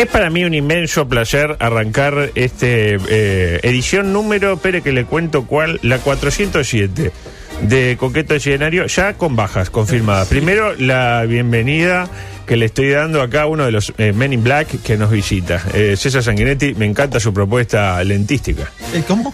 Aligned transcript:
Es 0.00 0.06
para 0.06 0.30
mí 0.30 0.44
un 0.44 0.54
inmenso 0.54 1.06
placer 1.08 1.58
arrancar 1.60 2.30
este 2.34 2.96
eh, 3.10 3.60
edición 3.62 4.14
número, 4.14 4.54
espere 4.54 4.80
que 4.80 4.92
le 4.92 5.04
cuento 5.04 5.44
cuál, 5.44 5.78
la 5.82 5.98
407 5.98 7.12
de 7.68 7.96
Coqueto 7.98 8.34
Escenario, 8.34 8.86
ya 8.86 9.12
con 9.18 9.36
bajas 9.36 9.68
confirmadas. 9.68 10.26
Primero, 10.28 10.74
la 10.76 11.26
bienvenida 11.28 12.08
que 12.50 12.56
le 12.56 12.66
estoy 12.66 12.90
dando 12.90 13.22
acá 13.22 13.42
a 13.42 13.46
uno 13.46 13.64
de 13.64 13.70
los 13.70 13.92
eh, 13.96 14.12
Men 14.12 14.32
in 14.32 14.42
Black 14.42 14.82
que 14.82 14.96
nos 14.96 15.08
visita. 15.08 15.62
Eh, 15.72 15.94
César 15.96 16.20
Sanguinetti, 16.24 16.74
me 16.74 16.84
encanta 16.84 17.20
su 17.20 17.32
propuesta 17.32 18.02
lentística. 18.02 18.64
Eh, 18.92 19.04
¿Cómo? 19.06 19.32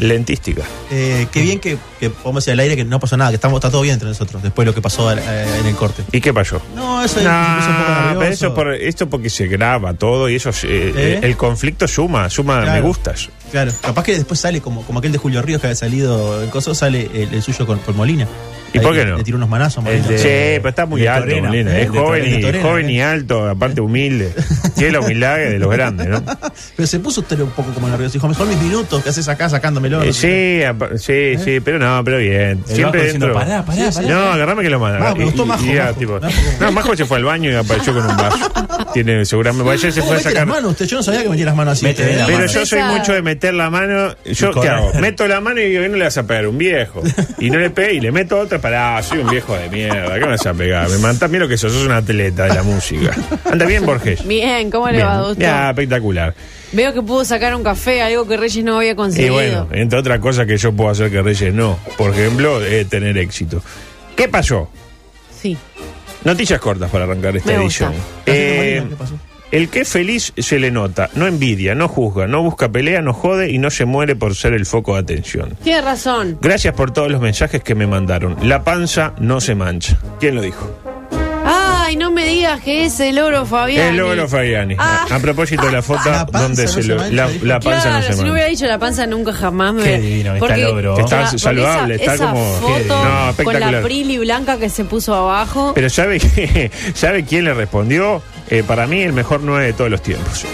Lentística. 0.00 0.62
Eh, 0.90 1.28
qué 1.30 1.42
bien 1.42 1.60
que, 1.60 1.78
que 2.00 2.10
podemos 2.10 2.44
decir 2.44 2.54
al 2.54 2.58
aire 2.60 2.74
que 2.74 2.84
no 2.84 2.98
pasó 2.98 3.16
nada, 3.16 3.30
que 3.30 3.36
estamos, 3.36 3.58
está 3.58 3.70
todo 3.70 3.82
bien 3.82 3.94
entre 3.94 4.08
nosotros, 4.08 4.42
después 4.42 4.64
de 4.66 4.70
lo 4.72 4.74
que 4.74 4.82
pasó 4.82 5.12
en 5.12 5.20
el 5.64 5.76
corte. 5.76 6.02
¿Y 6.10 6.20
qué 6.20 6.34
pasó? 6.34 6.60
No, 6.74 7.04
eso 7.04 7.20
es 7.20 7.26
un 7.26 7.32
poco 7.32 7.90
No, 7.92 8.04
nervioso. 8.14 8.16
pero 8.18 8.32
eso 8.32 8.54
por, 8.54 8.74
esto 8.74 9.08
porque 9.08 9.30
se 9.30 9.46
graba 9.46 9.94
todo 9.94 10.28
y 10.28 10.34
eso 10.34 10.50
el 10.66 11.36
conflicto 11.36 11.86
suma, 11.86 12.28
suma 12.30 12.62
Claro. 12.62 12.72
me 12.72 12.80
gustas. 12.80 13.28
Claro, 13.52 13.70
capaz 13.80 14.02
que 14.02 14.12
después 14.12 14.40
sale 14.40 14.60
como, 14.60 14.82
como 14.82 14.98
aquel 14.98 15.12
de 15.12 15.18
Julio 15.18 15.40
Ríos 15.40 15.60
que 15.60 15.68
había 15.68 15.76
salido 15.76 16.42
en 16.42 16.50
Coso, 16.50 16.74
sale 16.74 17.08
el, 17.14 17.32
el 17.32 17.42
suyo 17.42 17.64
con, 17.64 17.78
con 17.78 17.96
Molina. 17.96 18.26
¿Y 18.72 18.78
Ahí 18.78 18.84
por 18.84 18.92
qué 18.94 19.04
no? 19.06 19.16
Le 19.18 19.22
tiró 19.24 19.36
unos 19.36 19.48
manazos, 19.48 19.84
Molina. 19.84 20.04
de- 20.08 20.18
Sí, 20.18 20.58
pero 20.58 20.68
está 20.70 20.84
muy 20.84 21.06
alto, 21.06 21.34
Molina. 21.40 21.78
Es 21.78 21.88
joven, 21.88 22.24
y, 22.26 22.42
Joven 22.62 22.88
¿eh? 22.88 22.92
y 22.94 23.00
alto, 23.00 23.48
aparte 23.48 23.80
humilde. 23.80 24.32
Tiene 24.76 24.92
la 24.92 25.00
humildad 25.00 25.36
de 25.36 25.58
los 25.58 25.70
grandes, 25.70 26.06
¿no? 26.08 26.22
Pero 26.76 26.86
se 26.86 26.98
puso 27.00 27.20
usted 27.22 27.40
un 27.40 27.50
poco 27.50 27.72
como 27.72 27.88
nervioso. 27.88 28.12
Dijo, 28.14 28.28
mejor 28.28 28.46
mis 28.46 28.60
minutos 28.60 29.02
que 29.02 29.08
haces 29.10 29.26
acá 29.28 29.48
sacándomelo. 29.48 30.02
Eh, 30.02 30.06
qué. 30.06 30.12
sí, 30.12 30.64
apa- 30.64 30.90
sí, 30.98 31.34
sí, 31.42 31.60
pero 31.60 31.78
no, 31.78 32.02
pero 32.04 32.18
bien. 32.18 32.62
El 32.68 32.74
Siempre 32.76 33.02
diciendo, 33.04 33.26
dentro. 33.28 33.40
pará, 33.42 33.64
pará, 33.64 33.90
Sí, 33.92 33.98
pará. 34.02 34.08
No, 34.14 34.32
agarrame 34.32 34.62
que 34.62 34.70
lo 34.70 34.80
manda. 34.80 35.14
Me 35.14 35.24
gustó 35.24 35.44
y- 35.44 35.46
Majo, 35.46 35.64
y 35.64 35.74
ya, 35.74 35.84
Majo. 35.86 35.94
tipo- 35.98 36.20
Majo. 36.20 36.32
No, 36.60 36.72
Majo 36.72 36.96
se 36.96 37.04
fue 37.06 37.16
al 37.18 37.24
baño 37.24 37.50
y 37.50 37.54
apareció 37.54 37.92
con 37.94 38.04
un 38.06 38.16
vaso. 38.16 38.50
Tiene 38.92 39.24
seguramente. 39.24 39.62
bueno, 39.64 39.78
ayer 39.80 39.92
se 39.92 40.00
¿Cómo 40.00 40.12
fue 40.12 40.20
a 40.20 40.22
sacar. 40.22 40.46
las 40.46 40.56
manos 40.56 40.70
usted? 40.72 40.86
Yo 40.86 40.96
no 40.98 41.02
sabía 41.02 41.22
que 41.22 41.28
metía 41.28 41.44
las 41.46 41.56
manos 41.56 41.72
así. 41.74 41.84
Mete 41.84 42.02
usted, 42.02 42.16
la 42.16 42.22
¿eh? 42.22 42.26
Pero 42.26 42.38
mano. 42.38 42.52
yo 42.52 42.66
soy 42.66 42.82
mucho 42.82 43.12
de 43.12 43.22
meter 43.22 43.54
la 43.54 43.70
mano. 43.70 44.14
¿Yo 44.24 44.50
qué 44.52 44.68
hago? 44.68 44.92
Meto 45.00 45.26
la 45.28 45.40
mano 45.40 45.60
y 45.60 45.68
digo, 45.70 45.86
no 45.88 45.96
le 45.96 46.04
vas 46.04 46.16
a 46.18 46.26
pegar 46.26 46.46
un 46.46 46.58
viejo. 46.58 47.02
Y 47.38 47.50
no 47.50 47.58
le 47.58 47.70
pegué 47.70 47.94
y 47.94 48.00
le 48.00 48.12
meto 48.12 48.38
otra 48.38 48.58
para. 48.60 49.02
soy 49.02 49.18
un 49.18 49.30
viejo 49.30 49.56
de 49.56 49.68
mierda. 49.70 50.14
¿Qué 50.14 50.20
me 50.20 50.26
vas 50.32 50.46
a 50.46 50.54
pegar? 50.54 50.88
Me 50.88 50.98
mantás 50.98 51.30
bien 51.30 51.42
lo 51.42 51.48
que 51.48 51.56
sos. 51.58 51.72
Sos 51.72 51.84
un 51.84 51.92
atleta 51.92 52.45
de 52.46 52.54
la 52.54 52.62
música. 52.62 53.14
Anda 53.50 53.66
bien, 53.66 53.84
Borges. 53.86 54.26
Bien, 54.26 54.70
¿cómo 54.70 54.88
le 54.90 55.02
va, 55.02 55.18
Augusto? 55.18 55.40
Ya, 55.40 55.70
espectacular. 55.70 56.34
Veo 56.72 56.92
que 56.92 57.02
pudo 57.02 57.24
sacar 57.24 57.54
un 57.54 57.62
café, 57.62 58.02
algo 58.02 58.26
que 58.26 58.36
Reyes 58.36 58.64
no 58.64 58.76
había 58.78 58.92
Y 58.92 58.94
conseguido. 58.96 59.34
bueno, 59.34 59.68
entre 59.72 59.98
otras 59.98 60.18
cosas 60.20 60.46
que 60.46 60.56
yo 60.56 60.72
puedo 60.72 60.90
hacer 60.90 61.10
que 61.10 61.22
Reyes 61.22 61.54
no. 61.54 61.78
Por 61.96 62.10
ejemplo, 62.12 62.64
eh, 62.64 62.84
tener 62.84 63.16
éxito. 63.18 63.62
¿Qué 64.16 64.28
pasó? 64.28 64.68
Sí. 65.40 65.56
Noticias 66.24 66.58
cortas 66.60 66.90
para 66.90 67.04
arrancar 67.04 67.36
esta 67.36 67.52
Me 67.52 67.56
edición. 67.62 67.92
Eh, 68.26 68.82
¿Qué 68.88 68.96
pasó? 68.96 69.14
el 69.52 69.68
que 69.68 69.80
es 69.82 69.88
feliz 69.88 70.32
se 70.36 70.58
le 70.58 70.72
nota, 70.72 71.08
no 71.14 71.26
envidia, 71.28 71.76
no 71.76 71.86
juzga, 71.86 72.26
no 72.26 72.42
busca 72.42 72.68
pelea, 72.68 73.00
no 73.00 73.12
jode 73.12 73.48
y 73.52 73.58
no 73.58 73.70
se 73.70 73.84
muere 73.84 74.16
por 74.16 74.34
ser 74.34 74.52
el 74.54 74.66
foco 74.66 74.94
de 74.94 75.00
atención. 75.02 75.56
Tiene 75.62 75.82
razón. 75.82 76.36
Gracias 76.42 76.74
por 76.74 76.90
todos 76.90 77.10
los 77.12 77.20
mensajes 77.20 77.62
que 77.62 77.76
me 77.76 77.86
mandaron. 77.86 78.36
La 78.42 78.64
panza 78.64 79.14
no 79.20 79.40
se 79.40 79.54
mancha. 79.54 80.00
¿Quién 80.18 80.34
lo 80.34 80.42
dijo? 80.42 80.68
Ay, 81.86 81.94
no 81.96 82.10
me 82.10 82.24
digas 82.26 82.60
que 82.62 82.84
es 82.86 82.98
el 82.98 83.18
oro 83.20 83.46
Fabián. 83.46 83.88
El 83.90 83.96
logro 83.98 84.26
Fabiani. 84.28 84.74
Ah. 84.76 85.06
A 85.08 85.18
propósito 85.20 85.66
de 85.66 85.70
la 85.72 85.82
foto 85.82 86.00
La 86.10 86.26
no 86.32 86.54
se 86.56 86.66
se 86.66 86.82
lo- 86.82 86.96
mancha, 86.96 87.14
la, 87.14 87.28
la 87.42 87.60
panza 87.60 87.82
claro, 87.82 87.96
no 87.98 88.02
se 88.02 88.12
si 88.14 88.24
no 88.24 88.32
hubiera 88.32 88.48
dicho 88.48 88.66
la 88.66 88.78
panza 88.78 89.06
nunca 89.06 89.32
jamás 89.32 89.72
me 89.74 89.82
Qué 89.84 89.98
divino, 90.00 90.34
está 90.34 90.38
porque, 90.46 90.62
el 90.62 90.66
ogro. 90.66 90.98
Está 90.98 91.20
porque 91.24 91.38
saludable, 91.38 91.94
esa, 91.94 92.02
está 92.02 92.14
esa 92.14 92.30
como- 92.32 92.56
foto 92.56 92.74
No, 92.74 92.86
con 92.86 93.04
la 93.04 93.30
espectacular. 93.30 93.82
Prilly 93.84 94.18
blanca 94.18 94.58
que 94.58 94.68
se 94.68 94.84
puso 94.84 95.14
abajo. 95.14 95.72
Pero 95.76 95.88
¿sabe, 95.88 96.18
qué? 96.18 96.70
¿sabe 96.94 97.24
quién 97.24 97.44
le 97.44 97.54
respondió? 97.54 98.20
Eh, 98.50 98.62
para 98.66 98.86
mí 98.86 99.02
el 99.02 99.12
mejor 99.12 99.40
9 99.42 99.66
de 99.66 99.72
todos 99.72 99.90
los 99.90 100.02
tiempos. 100.02 100.44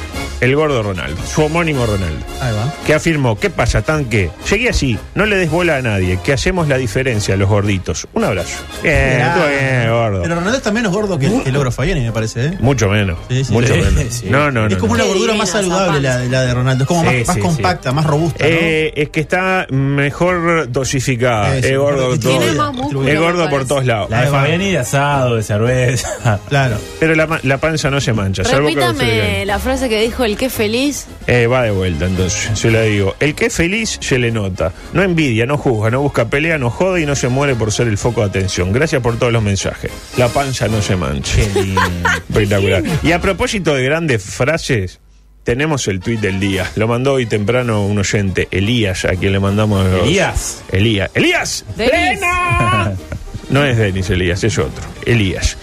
El 0.41 0.57
gordo 0.57 0.83
Ronaldo, 0.83 1.23
su 1.25 1.45
homónimo 1.45 1.87
Ronaldo. 1.87 2.27
Ahí 2.41 2.53
va. 2.53 2.75
que 2.85 2.95
afirmó, 2.95 3.39
¿qué 3.39 3.49
pasa, 3.49 3.83
tanque? 3.83 4.29
Seguí 4.45 4.67
así, 4.67 4.99
no 5.15 5.25
le 5.25 5.37
des 5.37 5.49
bola 5.49 5.77
a 5.77 5.83
nadie, 5.83 6.19
que 6.25 6.33
hacemos 6.33 6.67
la 6.67 6.79
diferencia 6.79 7.35
a 7.35 7.37
los 7.37 7.49
gorditos. 7.49 8.09
Un 8.13 8.25
abrazo. 8.25 8.59
Bien, 8.83 9.19
Mirá. 9.19 9.37
bien, 9.47 9.91
gordo. 9.93 10.23
Pero 10.23 10.35
Ronaldo 10.35 10.57
está 10.59 10.73
menos 10.73 10.93
gordo 10.93 11.17
que 11.17 11.27
el, 11.27 11.43
que 11.45 11.51
el 11.51 11.57
ogro 11.57 11.71
Fabiani, 11.71 12.01
me 12.01 12.11
parece, 12.11 12.47
¿eh? 12.47 12.59
Mucho 12.59 12.89
menos, 12.89 13.19
Sí, 13.29 13.45
sí. 13.45 13.53
mucho 13.53 13.73
Sí, 13.75 13.81
menos. 13.83 14.05
sí. 14.15 14.27
No, 14.31 14.51
no, 14.51 14.63
no. 14.63 14.75
es 14.75 14.79
como 14.79 14.97
no. 14.97 15.05
una 15.05 15.13
gordura 15.13 15.35
más 15.35 15.51
saludable 15.51 16.01
la, 16.01 16.19
de 16.19 16.55
Ronaldo. 16.55 16.83
Es 16.85 16.89
como 16.89 17.05
más, 17.05 17.15
Sí, 17.15 17.23
más 17.25 17.37
sí, 17.37 17.41
compacta, 17.41 17.93
más 17.93 18.05
robusta, 18.05 18.43
¿no? 18.43 18.51
Eh, 18.51 18.93
es 18.97 19.11
que 19.11 19.21
está 19.21 19.69
mejor 19.71 20.69
dosificada. 20.73 21.57
Eso, 21.57 21.69
es 21.69 21.79
gordo 21.79 22.11
distribuida, 22.15 22.39
todo. 22.41 22.41
Tiene 22.49 22.59
más 22.59 22.75
músculo, 22.75 23.09
Es 23.09 23.21
gordo 23.21 23.43
por 23.45 23.51
parece. 23.51 23.69
todos 23.69 23.87
lados. 23.87 24.11
La 24.11 24.23
de. 24.23 24.27
Fabiani 24.27 24.71
de 24.73 24.79
asado, 24.79 25.37
de 25.37 25.43
cerveza. 25.45 26.41
Claro. 26.49 26.79
Pero 26.99 27.15
la, 27.15 27.27
ma- 27.29 27.41
la 27.45 27.59
panza 27.59 27.82
no 27.91 28.01
se 28.01 28.13
mancha. 28.13 28.45
salvo 28.45 28.69
que 28.69 28.75
lo 28.75 28.93
Repítame 28.93 29.45
la 29.47 29.59
frase 29.59 29.89
que 29.89 30.01
dijo 30.01 30.25
el 30.25 30.37
que 30.37 30.51
feliz. 30.51 31.07
Eh, 31.27 31.47
va 31.47 31.63
de 31.63 31.71
vuelta, 31.71 32.07
entonces, 32.07 32.59
se 32.59 32.71
la 32.71 32.83
digo. 32.83 33.15
El 33.21 33.35
que 33.35 33.47
es 33.47 33.55
feliz 33.55 33.99
se 34.01 34.19
le 34.19 34.31
nota. 34.31 34.73
No 34.93 35.03
envidia, 35.03 35.47
no 35.47 35.57
juzga, 35.59 35.91
no 35.91 36.01
busca 36.03 36.27
pelea, 36.29 36.59
no 36.59 36.71
jode 36.71 37.03
y 37.03 37.07
no 37.07 37.15
se 37.17 37.29
muere 37.29 37.55
por 37.55 37.73
ser 37.73 37.89
el 37.89 37.99
foco 37.99 38.21
de 38.23 38.27
atención. 38.29 38.73
Gracias 38.73 39.03
por 39.03 39.19
todos 39.19 39.33
los 39.33 39.43
mensajes. 39.43 39.91
La 40.17 40.29
panza 40.29 40.69
no 40.69 40.81
se 40.83 40.97
mancha. 40.97 41.41
Espectacular. 42.29 42.83
Y 43.03 43.13
a 43.13 43.21
propósito 43.21 43.75
de 43.75 43.83
grandes 43.85 44.23
frases, 44.23 45.01
tenemos 45.45 45.89
el 45.89 46.01
tuit 46.01 46.21
del 46.21 46.39
día. 46.41 46.71
Lo 46.77 46.87
mandó 46.89 47.15
hoy 47.15 47.27
temprano 47.27 47.85
un 47.85 47.99
oyente, 47.99 48.49
Elías, 48.51 49.05
a 49.05 49.11
quien 49.17 49.33
le 49.33 49.41
mandamos. 49.41 49.85
los- 49.85 50.03
Elías. 50.07 50.63
Elías. 50.71 51.11
¡Elías! 51.15 51.65
Denis. 51.77 51.91
¡Plena! 51.93 52.93
No 53.51 53.63
es 53.67 53.77
Denis 53.77 54.09
Elías, 54.09 54.43
es 54.45 54.57
otro. 54.57 54.83
Elías. 55.05 55.59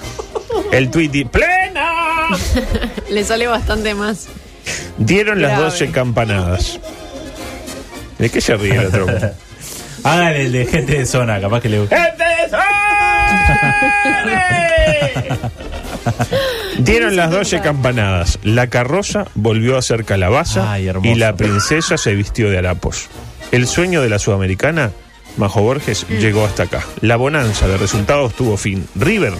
El 0.72 0.92
tuit 0.92 1.12
di- 1.12 1.26
¡Plena! 1.26 1.59
Le 3.10 3.24
sale 3.24 3.48
bastante 3.48 3.94
más. 3.94 4.28
Dieron 4.98 5.42
las 5.42 5.52
Grave. 5.52 5.66
12 5.66 5.92
campanadas. 5.92 6.80
¿De 8.18 8.30
qué 8.30 8.42
se 8.42 8.56
ríe 8.56 8.76
el 8.76 8.88
otro? 8.88 9.08
Hagan 10.04 10.34
el 10.36 10.52
de 10.52 10.66
gente 10.66 10.98
de 11.00 11.06
zona, 11.06 11.42
capaz 11.42 11.62
que 11.62 11.70
le 11.70 11.80
gusta. 11.80 11.96
¡Gente 12.02 12.24
de 12.24 12.50
Sare! 12.50 12.70
Dieron 16.80 17.16
las 17.16 17.32
12 17.32 17.62
campanadas. 17.62 18.40
La 18.44 18.68
carroza 18.68 19.26
volvió 19.36 19.78
a 19.78 19.82
ser 19.82 20.06
calabaza 20.06 20.72
Ay, 20.72 20.88
hermoso. 20.88 21.10
y 21.10 21.16
la 21.16 21.36
princesa 21.36 21.98
se 21.98 22.16
vistió 22.16 22.50
de 22.50 22.58
harapos. 22.58 23.08
El 23.52 23.68
sueño 23.68 24.02
de 24.02 24.10
la 24.10 24.20
sudamericana, 24.20 24.92
Majo 25.38 25.62
Borges, 25.62 26.06
llegó 26.08 26.46
hasta 26.46 26.64
acá. 26.64 26.82
La 27.02 27.16
bonanza 27.18 27.68
de 27.68 27.78
resultados 27.78 28.34
tuvo 28.36 28.56
fin. 28.58 28.88
River, 28.96 29.34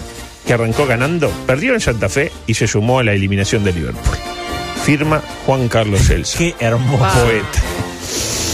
que 0.50 0.54
arrancó 0.54 0.84
ganando, 0.84 1.30
perdió 1.46 1.74
en 1.74 1.80
Santa 1.80 2.08
Fe 2.08 2.32
y 2.48 2.54
se 2.54 2.66
sumó 2.66 2.98
a 2.98 3.04
la 3.04 3.12
eliminación 3.12 3.62
de 3.62 3.72
Liverpool. 3.72 4.16
Firma 4.84 5.22
Juan 5.46 5.68
Carlos 5.68 6.10
Elsa. 6.10 6.38
Qué 6.38 6.56
hermoso. 6.58 7.04
Poeta. 7.22 7.60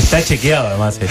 Está 0.03 0.23
chequeado 0.23 0.69
además. 0.69 0.99
eh. 1.01 1.07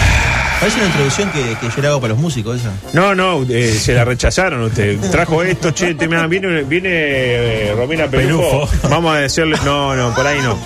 Parece 0.60 0.78
una 0.78 0.86
introducción 0.86 1.32
que, 1.32 1.40
que 1.60 1.74
yo 1.74 1.82
le 1.82 1.88
hago 1.88 2.00
para 2.00 2.12
los 2.12 2.22
músicos, 2.22 2.60
esa. 2.60 2.70
No, 2.92 3.16
no, 3.16 3.42
eh, 3.48 3.72
se 3.72 3.94
la 3.94 4.04
rechazaron 4.04 4.62
usted. 4.62 4.96
Trajo 5.10 5.42
esto, 5.42 5.72
che, 5.74 5.96
te, 5.96 6.06
mirá, 6.06 6.28
viene, 6.28 6.62
viene 6.62 6.88
eh, 6.92 7.74
Romina 7.76 8.06
Pelufo. 8.06 8.68
Vamos 8.88 9.12
a 9.16 9.18
decirle, 9.18 9.56
no, 9.64 9.96
no, 9.96 10.14
por 10.14 10.24
ahí 10.24 10.38
no. 10.40 10.56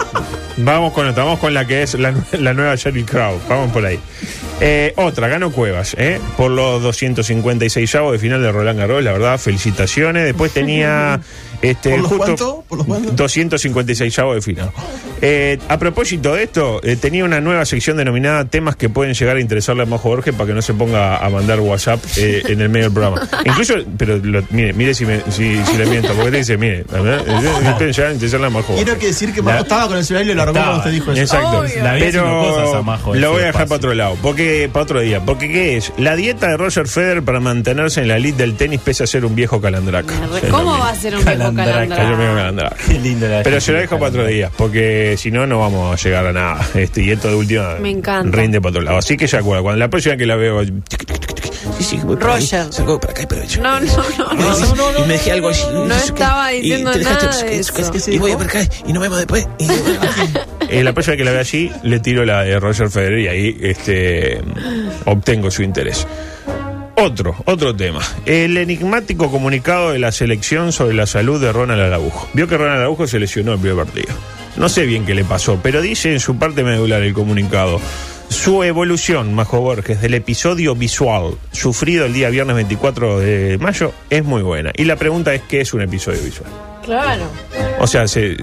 Vamos 0.59 0.93
con 0.93 1.09
otra, 1.09 1.25
vamos 1.25 1.39
con 1.41 1.55
la 1.55 1.67
que 1.67 1.83
es 1.83 1.95
la, 1.95 2.13
nue- 2.13 2.39
la 2.39 2.53
nueva 2.53 2.77
Jerry 2.77 3.05
Crow. 3.05 3.41
Vamos 3.49 3.73
por 3.73 3.87
ahí. 3.87 3.99
Eh, 4.61 4.93
otra, 4.97 5.29
ganó 5.29 5.51
Cuevas, 5.51 5.95
¿eh? 5.99 6.21
Por 6.37 6.51
los 6.51 6.83
256 6.83 7.95
avos 7.95 8.13
de 8.13 8.19
final 8.19 8.43
de 8.43 8.53
Roland 8.53 8.79
Garros, 8.79 9.03
la 9.03 9.13
verdad, 9.13 9.39
felicitaciones. 9.39 10.25
Después 10.25 10.53
tenía. 10.53 11.21
Este, 11.63 11.91
¿Por 11.91 11.99
los 11.99 12.09
justo 12.09 12.25
cuánto? 12.25 12.65
¿Por 12.69 12.79
los 12.79 12.87
cuánto? 12.87 13.13
256 13.13 14.19
avos 14.19 14.37
de 14.37 14.41
final. 14.41 14.73
Eh, 15.23 15.59
a 15.69 15.79
propósito 15.79 16.35
de 16.35 16.45
esto, 16.45 16.81
eh, 16.83 16.97
tenía 16.97 17.25
una 17.25 17.41
nueva 17.41 17.65
sección 17.65 17.97
denominada 17.97 18.45
temas 18.47 18.77
que 18.77 18.89
pueden 18.89 19.15
llegar 19.15 19.37
a 19.37 19.41
interesarle 19.41 19.83
a 19.83 19.87
Majo 19.87 20.09
Borges 20.09 20.35
para 20.35 20.47
que 20.49 20.55
no 20.55 20.63
se 20.63 20.73
ponga 20.75 21.17
a 21.19 21.29
mandar 21.31 21.61
WhatsApp 21.61 22.01
eh, 22.17 22.43
en 22.49 22.61
el 22.61 22.69
medio 22.69 22.87
del 22.87 22.93
programa. 22.95 23.29
Incluso, 23.45 23.75
pero 23.99 24.17
lo- 24.19 24.43
mire, 24.51 24.73
mire 24.73 24.95
si, 24.95 25.05
me- 25.05 25.21
si, 25.31 25.63
si 25.65 25.77
le 25.77 25.87
miento, 25.87 26.13
porque 26.15 26.31
te 26.31 26.37
dice, 26.39 26.57
mire, 26.57 26.85
la 26.91 27.01
verdad, 27.01 27.21
eh, 27.29 27.73
pueden 27.77 27.93
llegar 27.93 28.11
a 28.11 28.15
interesarle 28.15 28.47
a 28.47 28.51
Majo 28.51 28.75
Quiero 28.75 28.99
que 28.99 29.07
decir 29.09 29.33
que 29.35 29.43
Majo 29.43 29.59
estaba 29.63 29.89
con 29.89 29.97
el 29.99 30.05
celular 30.05 30.25
y 30.25 30.29
lo 30.29 30.35
largó 30.37 30.53
cuando 30.55 30.77
usted 30.79 30.91
dijo 30.93 31.13
eso. 31.13 31.21
Exacto. 31.21 31.65
La 31.83 31.93
haciendo 31.93 32.23
cosas 32.25 32.63
Pero 32.65 32.77
a 32.77 32.83
Majo, 32.83 33.15
lo 33.15 33.31
voy 33.33 33.43
a 33.43 33.47
dejar 33.47 33.63
espacio. 33.63 33.69
para 33.69 33.77
otro 33.77 33.95
lado. 33.95 34.17
Porque, 34.23 34.71
para 34.73 34.83
otro 34.85 35.01
día. 35.01 35.21
Porque, 35.25 35.49
¿qué 35.49 35.77
es? 35.77 35.93
La 35.99 36.17
dieta 36.17 36.49
de 36.49 36.57
Roger 36.57 36.89
Federer 36.89 37.23
para 37.23 37.41
mantenerse 37.41 38.01
en 38.01 38.09
la 38.09 38.17
elite 38.17 38.39
del 38.39 38.55
tenis 38.57 38.81
pese 38.83 39.05
a 39.05 39.07
ser 39.07 39.25
un 39.25 39.35
viejo 39.35 39.61
calandraca. 39.61 40.15
¿Cómo 40.51 40.79
va 40.79 40.89
a 40.91 40.95
ser 40.95 41.15
un 41.17 41.25
viejo 41.25 41.39
Calandraca. 41.39 41.85
Yo 41.85 41.89
calandraca? 41.89 42.17
me 42.17 42.35
calandraca. 42.37 42.77
Qué 42.87 42.99
lindo 42.99 43.29
la 43.29 43.43
Pero 43.43 43.61
se 43.61 43.73
lo 43.73 43.79
dejo 43.79 43.99
para 43.99 44.09
otro 44.09 44.27
día, 44.27 44.51
porque 44.57 45.10
si 45.17 45.31
no, 45.31 45.47
no 45.47 45.59
vamos 45.61 45.93
a 45.93 46.03
llegar 46.03 46.27
a 46.27 46.33
nada. 46.33 46.67
Este, 46.75 47.03
y 47.03 47.11
esto 47.11 47.29
de 47.29 47.35
última 47.35 47.77
Me 47.81 47.91
encanta. 47.91 48.37
rinde 48.37 48.61
para 48.61 48.71
otro 48.71 48.83
lado. 48.83 48.99
Así 48.99 49.17
que 49.17 49.27
ya 49.27 49.39
acuerdo, 49.39 49.63
cuando 49.63 49.79
la 49.79 49.89
próxima 49.89 50.17
que 50.17 50.27
la 50.27 50.37
veo. 50.37 50.63
Sí, 50.65 51.85
sí, 51.85 51.97
voy 52.05 52.17
por 52.17 52.31
ahí, 52.31 52.41
Roger. 52.43 52.73
salgo 52.73 52.99
para 53.01 53.13
acá, 53.13 53.27
pero 53.29 53.45
yo- 53.45 53.63
No, 53.63 53.81
no, 53.81 53.97
no, 54.19 54.93
no. 54.93 54.99
Y 54.99 55.03
me 55.07 55.13
dejé 55.15 55.33
algo 55.33 55.49
así. 55.51 55.63
No 55.73 55.95
estaba 55.95 56.53
y 56.53 56.61
diciendo 56.63 56.93
nada 56.97 57.43
de 57.43 57.59
eso. 57.59 57.73
Y 58.11 58.19
voy 58.19 58.33
por 58.33 58.43
acá 58.43 58.61
y 58.87 58.93
nos 58.93 59.03
vemos 59.03 59.19
después. 59.19 59.47
Y- 59.59 59.67
Eh, 60.73 60.85
la 60.85 60.93
próxima 60.93 61.17
que 61.17 61.25
la 61.25 61.33
vea 61.33 61.41
allí, 61.41 61.69
le 61.83 61.99
tiro 61.99 62.25
la 62.25 62.43
de 62.45 62.61
Roger 62.61 62.89
Federer 62.91 63.19
y 63.19 63.27
ahí 63.27 63.57
este, 63.61 64.41
obtengo 65.05 65.51
su 65.51 65.65
interés. 65.65 66.07
Otro, 66.97 67.35
otro 67.47 67.75
tema. 67.75 68.01
El 68.25 68.57
enigmático 68.57 69.33
comunicado 69.33 69.91
de 69.91 69.99
la 69.99 70.13
selección 70.13 70.71
sobre 70.71 70.95
la 70.95 71.07
salud 71.07 71.41
de 71.41 71.53
Ronald 71.53 71.81
Araujo. 71.83 72.29
Vio 72.35 72.47
que 72.47 72.57
Ronald 72.57 72.81
Araujo 72.83 73.09
se 73.09 73.19
lesionó 73.19 73.55
el 73.55 73.59
primer 73.59 73.85
partido. 73.85 74.15
No 74.61 74.69
sé 74.69 74.85
bien 74.85 75.07
qué 75.07 75.15
le 75.15 75.25
pasó, 75.25 75.59
pero 75.63 75.81
dice 75.81 76.13
en 76.13 76.21
su 76.21 76.37
parte 76.37 76.63
medular 76.63 77.03
el 77.03 77.15
comunicado. 77.15 77.81
Su 78.29 78.63
evolución, 78.63 79.35
Majo 79.35 79.61
Borges, 79.61 80.01
del 80.03 80.15
episodio 80.15 80.75
visual 80.77 81.35
sufrido 81.51 82.05
el 82.07 82.13
día 82.13 82.29
viernes 82.29 82.55
24 82.55 83.19
de 83.19 83.59
mayo 83.59 83.93
es 84.11 84.23
muy 84.25 84.43
buena. 84.43 84.71
Y 84.77 84.85
la 84.85 84.95
pregunta 84.97 85.35
es, 85.35 85.41
¿qué 85.49 85.63
es 85.63 85.73
un 85.75 85.81
episodio 85.83 86.23
visual? 86.23 86.49
Claro. 86.85 87.25
O 87.81 87.87
sea, 87.87 88.07
se- 88.07 88.37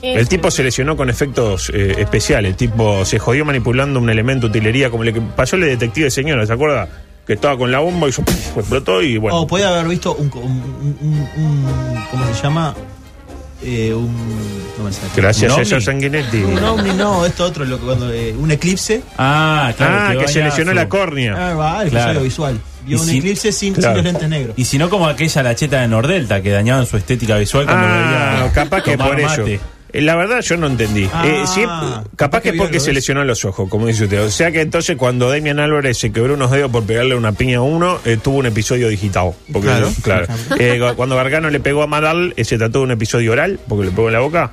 ¿Qué 0.00 0.14
el 0.14 0.28
tipo 0.28 0.50
se 0.50 0.62
lesionó 0.62 0.96
con 0.96 1.08
efectos 1.10 1.70
eh, 1.74 1.96
especiales. 1.98 2.50
El 2.52 2.56
tipo 2.56 3.04
se 3.06 3.18
jodió 3.18 3.44
manipulando 3.44 3.98
un 3.98 4.08
elemento 4.10 4.46
de 4.48 4.50
utilería, 4.58 4.90
como 4.90 5.02
le 5.02 5.12
que 5.14 5.20
pasó 5.20 5.56
el 5.56 5.62
detective 5.62 6.10
señora, 6.10 6.46
¿se 6.46 6.52
acuerda? 6.52 6.88
Que 7.26 7.32
estaba 7.32 7.56
con 7.56 7.72
la 7.72 7.78
bomba 7.80 8.06
y 8.06 8.10
explotó 8.10 9.00
y 9.02 9.16
bueno. 9.16 9.38
O 9.40 9.46
puede 9.46 9.64
haber 9.64 9.86
visto 9.88 10.14
un, 10.14 10.30
un, 10.34 10.96
un- 11.00 11.28
un- 11.42 12.04
¿cómo 12.10 12.26
se 12.34 12.42
llama? 12.42 12.74
Eh, 13.66 13.94
un, 13.94 14.14
no 14.78 14.84
me 14.84 14.92
sale. 14.92 15.08
Gracias 15.16 15.52
¿Un 15.52 15.60
a? 15.60 15.64
César 15.64 15.82
Sanguinetti. 15.82 16.36
Un 16.42 16.62
ovni, 16.62 16.92
no, 16.92 17.24
esto 17.24 17.44
otro, 17.44 17.64
lo 17.64 17.78
que 17.78 17.84
cuando, 17.86 18.12
eh, 18.12 18.34
un 18.38 18.50
eclipse. 18.50 19.02
Ah, 19.16 19.72
claro. 19.76 19.94
Ah, 19.98 20.12
que 20.20 20.28
se 20.28 20.40
vaya 20.40 20.50
lesionó 20.50 20.70
su- 20.72 20.76
la 20.76 20.88
córnea. 20.88 21.50
Ah, 21.50 21.54
va, 21.54 21.82
el 21.82 21.90
Claro. 21.90 22.20
visual. 22.20 22.60
Vio 22.86 22.98
Y 22.98 23.00
un 23.00 23.06
si- 23.06 23.18
eclipse 23.18 23.52
sin, 23.52 23.72
sin 23.72 23.80
Claro. 23.82 23.96
los 23.96 24.04
lentes 24.04 24.28
negros. 24.28 24.54
Y 24.58 24.64
si 24.66 24.76
no, 24.76 24.90
como 24.90 25.08
aquella 25.08 25.42
lacheta 25.42 25.80
de 25.80 25.88
Nordelta 25.88 26.42
que 26.42 26.50
dañaban 26.50 26.84
su 26.84 26.98
estética 26.98 27.38
visual 27.38 27.64
cuando 27.64 27.86
Ah, 27.88 28.36
veía 28.40 28.52
capaz 28.52 28.82
que 28.82 28.98
por 28.98 29.18
mate. 29.22 29.54
eso. 29.56 29.62
Eh, 29.94 30.00
La 30.02 30.16
verdad 30.16 30.40
yo 30.42 30.56
no 30.58 30.66
entendí. 30.66 31.08
Ah, 31.12 31.24
Eh, 31.26 31.42
sí, 31.46 31.62
capaz 31.62 32.04
capaz 32.16 32.40
que 32.40 32.48
que 32.48 32.52
vio 32.52 32.62
porque 32.64 32.80
se 32.80 32.92
lesionó 32.92 33.24
los 33.24 33.44
ojos, 33.44 33.68
como 33.70 33.86
dice 33.86 34.04
usted. 34.04 34.20
O 34.22 34.30
sea 34.30 34.50
que 34.50 34.60
entonces 34.60 34.96
cuando 34.96 35.30
Demian 35.30 35.58
Álvarez 35.60 35.96
se 35.96 36.12
quebró 36.12 36.34
unos 36.34 36.50
dedos 36.50 36.70
por 36.70 36.84
pegarle 36.84 37.14
una 37.14 37.32
piña 37.32 37.58
a 37.58 37.62
uno, 37.62 37.98
eh, 38.04 38.18
tuvo 38.22 38.38
un 38.38 38.46
episodio 38.46 38.88
digital. 38.88 39.32
Porque, 39.52 39.68
Claro. 39.68 39.88
claro. 40.02 40.26
Eh, 40.58 40.78
cu- 40.80 40.96
cuando 40.96 41.16
Gargano 41.16 41.48
le 41.48 41.60
pegó 41.60 41.82
a 41.82 41.86
Madal, 41.86 42.34
eh, 42.36 42.44
se 42.44 42.58
trató 42.58 42.80
de 42.80 42.84
un 42.84 42.90
episodio 42.90 43.32
oral, 43.32 43.58
porque 43.68 43.86
le 43.86 43.90
pegó 43.92 44.08
en 44.08 44.12
la 44.14 44.20
boca. 44.20 44.50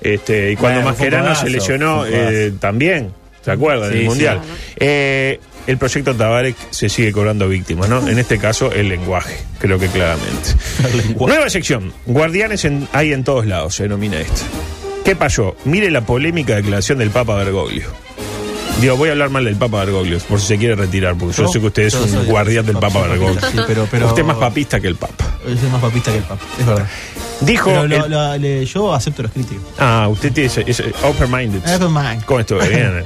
Este, 0.00 0.52
y 0.52 0.56
cuando 0.56 0.82
Bueno, 0.82 0.94
fue 0.96 1.06
un 1.08 1.12
Mascherano 1.14 1.34
se 1.34 1.40
codazo, 1.40 1.56
lesionó 1.56 1.98
fue 2.00 2.08
un 2.10 2.14
codazo. 2.18 2.30
eh, 2.36 2.52
también, 2.60 3.12
¿se 3.42 3.50
acuerdan? 3.50 3.88
Sí, 3.90 3.94
el 3.96 4.02
sí. 4.02 4.08
Mundial. 4.08 4.40
Eh, 4.76 5.40
el 5.66 5.78
proyecto 5.78 6.14
Tabarek 6.14 6.56
se 6.70 6.88
sigue 6.88 7.12
cobrando 7.12 7.48
víctimas, 7.48 7.88
¿no? 7.88 8.06
En 8.08 8.18
este 8.18 8.38
caso, 8.38 8.70
el 8.72 8.88
lenguaje, 8.88 9.36
creo 9.58 9.78
que 9.78 9.88
claramente. 9.88 10.50
Nueva 11.18 11.48
sección. 11.50 11.92
Guardianes 12.06 12.64
en- 12.64 12.88
hay 12.92 13.12
en 13.12 13.24
todos 13.24 13.46
lados, 13.46 13.74
se 13.74 13.84
denomina 13.84 14.18
esto. 14.20 14.42
¿Qué 15.04 15.14
pasó? 15.16 15.56
Mire 15.64 15.90
la 15.90 16.00
polémica 16.06 16.56
declaración 16.56 16.98
del 16.98 17.10
Papa 17.10 17.34
Bergoglio. 17.36 17.88
Digo, 18.80 18.96
voy 18.96 19.08
a 19.08 19.12
hablar 19.12 19.30
mal 19.30 19.44
del 19.44 19.54
Papa 19.56 19.84
Bergoglio, 19.84 20.18
por 20.28 20.40
si 20.40 20.46
se 20.48 20.58
quiere 20.58 20.74
retirar, 20.74 21.14
porque 21.14 21.36
yo, 21.36 21.46
sé 21.48 21.60
que 21.60 21.66
usted 21.66 21.82
es 21.84 21.94
un 21.94 22.24
guardián 22.26 22.66
del 22.66 22.76
Papa 22.78 23.02
Bergoglio. 23.06 23.40
sí, 23.40 23.58
pero- 23.66 23.86
pero- 23.90 24.08
Usted 24.08 24.22
es 24.22 24.26
más 24.26 24.36
papista 24.36 24.80
que 24.80 24.88
el 24.88 24.96
Papa. 24.96 25.38
Yo 25.48 25.56
soy 25.56 25.68
más 25.70 25.80
papista 25.80 26.10
que 26.10 26.18
el 26.18 26.24
Papa, 26.24 26.42
es 26.58 26.66
verdad. 26.66 26.86
Dijo. 27.40 27.70
Pero 27.70 27.86
lo- 27.86 28.04
el- 28.04 28.10
lo- 28.10 28.36
le- 28.38 28.64
yo 28.66 28.94
acepto 28.94 29.22
los 29.22 29.32
críticos. 29.32 29.64
Ah, 29.78 30.08
usted 30.10 30.32
tiene 30.32 30.46
ese- 30.48 30.64
ese 30.66 30.84
open-minded. 31.02 31.60
Open-mind. 31.76 32.24
¿Cómo 32.24 32.40
estuvo? 32.40 32.60
Bien. 32.68 33.04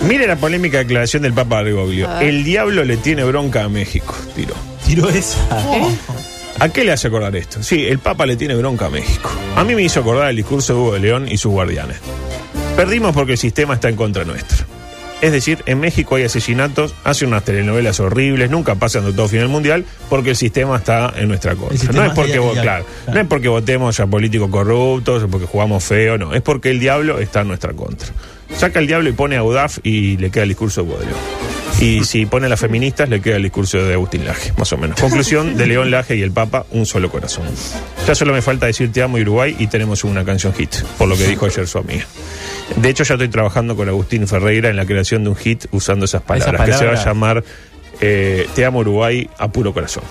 Mire 0.00 0.26
la 0.26 0.36
polémica 0.36 0.78
declaración 0.78 1.22
del 1.22 1.32
Papa 1.32 1.62
Bergoglio. 1.62 2.08
El 2.20 2.44
diablo 2.44 2.84
le 2.84 2.96
tiene 2.96 3.24
bronca 3.24 3.64
a 3.64 3.68
México. 3.68 4.14
Tiro. 4.34 4.54
Tiró 4.86 5.08
esa. 5.08 5.38
¿A 6.60 6.68
qué 6.68 6.84
le 6.84 6.92
hace 6.92 7.08
acordar 7.08 7.34
esto? 7.36 7.62
Sí, 7.62 7.84
el 7.86 7.98
Papa 7.98 8.26
le 8.26 8.36
tiene 8.36 8.54
bronca 8.54 8.86
a 8.86 8.90
México. 8.90 9.30
A 9.56 9.64
mí 9.64 9.74
me 9.74 9.82
hizo 9.82 10.00
acordar 10.00 10.30
el 10.30 10.36
discurso 10.36 10.72
de 10.74 10.78
Hugo 10.80 10.92
de 10.94 11.00
León 11.00 11.26
y 11.28 11.36
sus 11.36 11.50
guardianes. 11.52 11.96
Perdimos 12.76 13.12
porque 13.14 13.32
el 13.32 13.38
sistema 13.38 13.74
está 13.74 13.88
en 13.88 13.96
contra 13.96 14.24
nuestro. 14.24 14.64
Es 15.24 15.32
decir, 15.32 15.62
en 15.64 15.80
México 15.80 16.16
hay 16.16 16.24
asesinatos, 16.24 16.94
hace 17.02 17.24
unas 17.24 17.42
telenovelas 17.44 17.98
horribles, 17.98 18.50
nunca 18.50 18.74
pasan 18.74 19.06
de 19.06 19.14
todo 19.14 19.26
fin 19.26 19.38
del 19.38 19.48
mundial, 19.48 19.86
porque 20.10 20.28
el 20.28 20.36
sistema 20.36 20.76
está 20.76 21.14
en 21.16 21.28
nuestra 21.28 21.56
contra. 21.56 21.92
No 21.92 22.04
es 22.04 22.12
porque 22.12 22.32
claro, 22.32 22.52
claro. 22.52 22.84
no 23.06 23.20
es 23.20 23.26
porque 23.26 23.48
votemos 23.48 23.98
a 24.00 24.06
políticos 24.06 24.50
corruptos 24.50 25.22
o 25.22 25.28
porque 25.28 25.46
jugamos 25.46 25.82
feo, 25.82 26.18
no, 26.18 26.34
es 26.34 26.42
porque 26.42 26.68
el 26.68 26.78
diablo 26.78 27.20
está 27.20 27.40
en 27.40 27.48
nuestra 27.48 27.72
contra. 27.72 28.08
Saca 28.54 28.80
el 28.80 28.86
diablo 28.86 29.08
y 29.08 29.12
pone 29.12 29.38
a 29.38 29.42
UDAF 29.42 29.78
y 29.82 30.18
le 30.18 30.30
queda 30.30 30.42
el 30.42 30.50
discurso 30.50 30.82
de 30.82 31.06
León. 31.06 31.43
Y 31.80 32.04
si 32.04 32.24
pone 32.24 32.46
a 32.46 32.48
las 32.48 32.60
feministas, 32.60 33.08
le 33.08 33.20
queda 33.20 33.36
el 33.36 33.42
discurso 33.42 33.78
de 33.84 33.94
Agustín 33.94 34.24
Laje, 34.24 34.52
más 34.56 34.72
o 34.72 34.78
menos. 34.78 34.98
Conclusión 35.00 35.56
de 35.56 35.66
León 35.66 35.90
Laje 35.90 36.16
y 36.16 36.22
el 36.22 36.30
Papa, 36.32 36.64
un 36.70 36.86
solo 36.86 37.10
corazón. 37.10 37.44
Ya 38.06 38.14
solo 38.14 38.32
me 38.32 38.40
falta 38.42 38.66
decir 38.66 38.90
te 38.92 39.02
amo 39.02 39.18
Uruguay 39.18 39.54
y 39.58 39.66
tenemos 39.66 40.04
una 40.04 40.24
canción 40.24 40.54
hit, 40.54 40.74
por 40.96 41.08
lo 41.08 41.16
que 41.16 41.26
dijo 41.26 41.46
ayer 41.46 41.66
su 41.66 41.78
amiga. 41.78 42.04
De 42.76 42.88
hecho, 42.88 43.04
ya 43.04 43.14
estoy 43.14 43.28
trabajando 43.28 43.76
con 43.76 43.88
Agustín 43.88 44.26
Ferreira 44.26 44.70
en 44.70 44.76
la 44.76 44.86
creación 44.86 45.24
de 45.24 45.30
un 45.30 45.36
hit 45.36 45.66
usando 45.72 46.06
esas 46.06 46.22
palabras, 46.22 46.64
que 46.64 46.72
se 46.72 46.86
va 46.86 46.92
a 46.92 47.04
llamar 47.04 47.44
eh, 48.00 48.48
Te 48.54 48.64
amo 48.64 48.78
Uruguay 48.80 49.28
a 49.38 49.48
puro 49.48 49.74
corazón. 49.74 50.04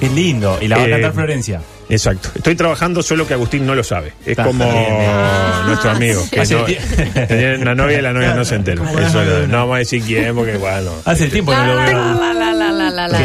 Qué 0.00 0.08
lindo. 0.08 0.58
Y 0.60 0.68
la 0.68 0.78
va 0.78 0.82
a 0.82 0.86
Eh, 0.86 0.90
cantar 0.90 1.12
Florencia. 1.12 1.60
Exacto. 1.90 2.30
Estoy 2.34 2.54
trabajando 2.54 3.02
solo 3.02 3.26
que 3.26 3.34
Agustín 3.34 3.66
no 3.66 3.74
lo 3.74 3.84
sabe. 3.84 4.12
Es 4.22 4.28
Está 4.28 4.44
como 4.44 4.64
bien, 4.64 4.98
bien. 4.98 5.66
nuestro 5.66 5.90
amigo. 5.90 6.22
Que 6.30 6.38
no, 6.46 7.26
tenía 7.26 7.56
una 7.60 7.74
novia 7.74 7.98
y 7.98 8.02
la 8.02 8.12
novia 8.12 8.34
no 8.34 8.44
se 8.44 8.54
entera. 8.56 8.82
Como 8.82 8.98
Eso 8.98 9.24
no, 9.24 9.46
no 9.46 9.56
vamos 9.58 9.74
a 9.76 9.78
decir 9.78 10.02
quién 10.02 10.34
porque, 10.34 10.56
bueno. 10.56 10.92
Hace 11.04 11.26
tiempo 11.28 11.52
no 11.54 11.64
lo 11.66 11.76
veo. 11.76 12.20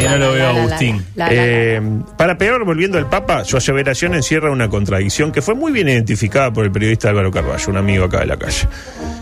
Que 0.00 0.08
no 0.08 0.18
lo 0.18 0.32
veo 0.32 0.48
Agustín. 0.48 1.04
Eh, 1.30 1.80
para 2.16 2.36
peor, 2.38 2.64
volviendo 2.64 2.98
al 2.98 3.08
Papa, 3.08 3.44
su 3.44 3.56
aseveración 3.56 4.14
encierra 4.14 4.50
una 4.50 4.68
contradicción 4.68 5.32
que 5.32 5.42
fue 5.42 5.54
muy 5.54 5.72
bien 5.72 5.88
identificada 5.88 6.52
por 6.52 6.64
el 6.64 6.72
periodista 6.72 7.08
Álvaro 7.08 7.30
Carballo, 7.30 7.64
un 7.70 7.76
amigo 7.76 8.04
acá 8.04 8.20
de 8.20 8.26
la 8.26 8.36
calle, 8.36 8.66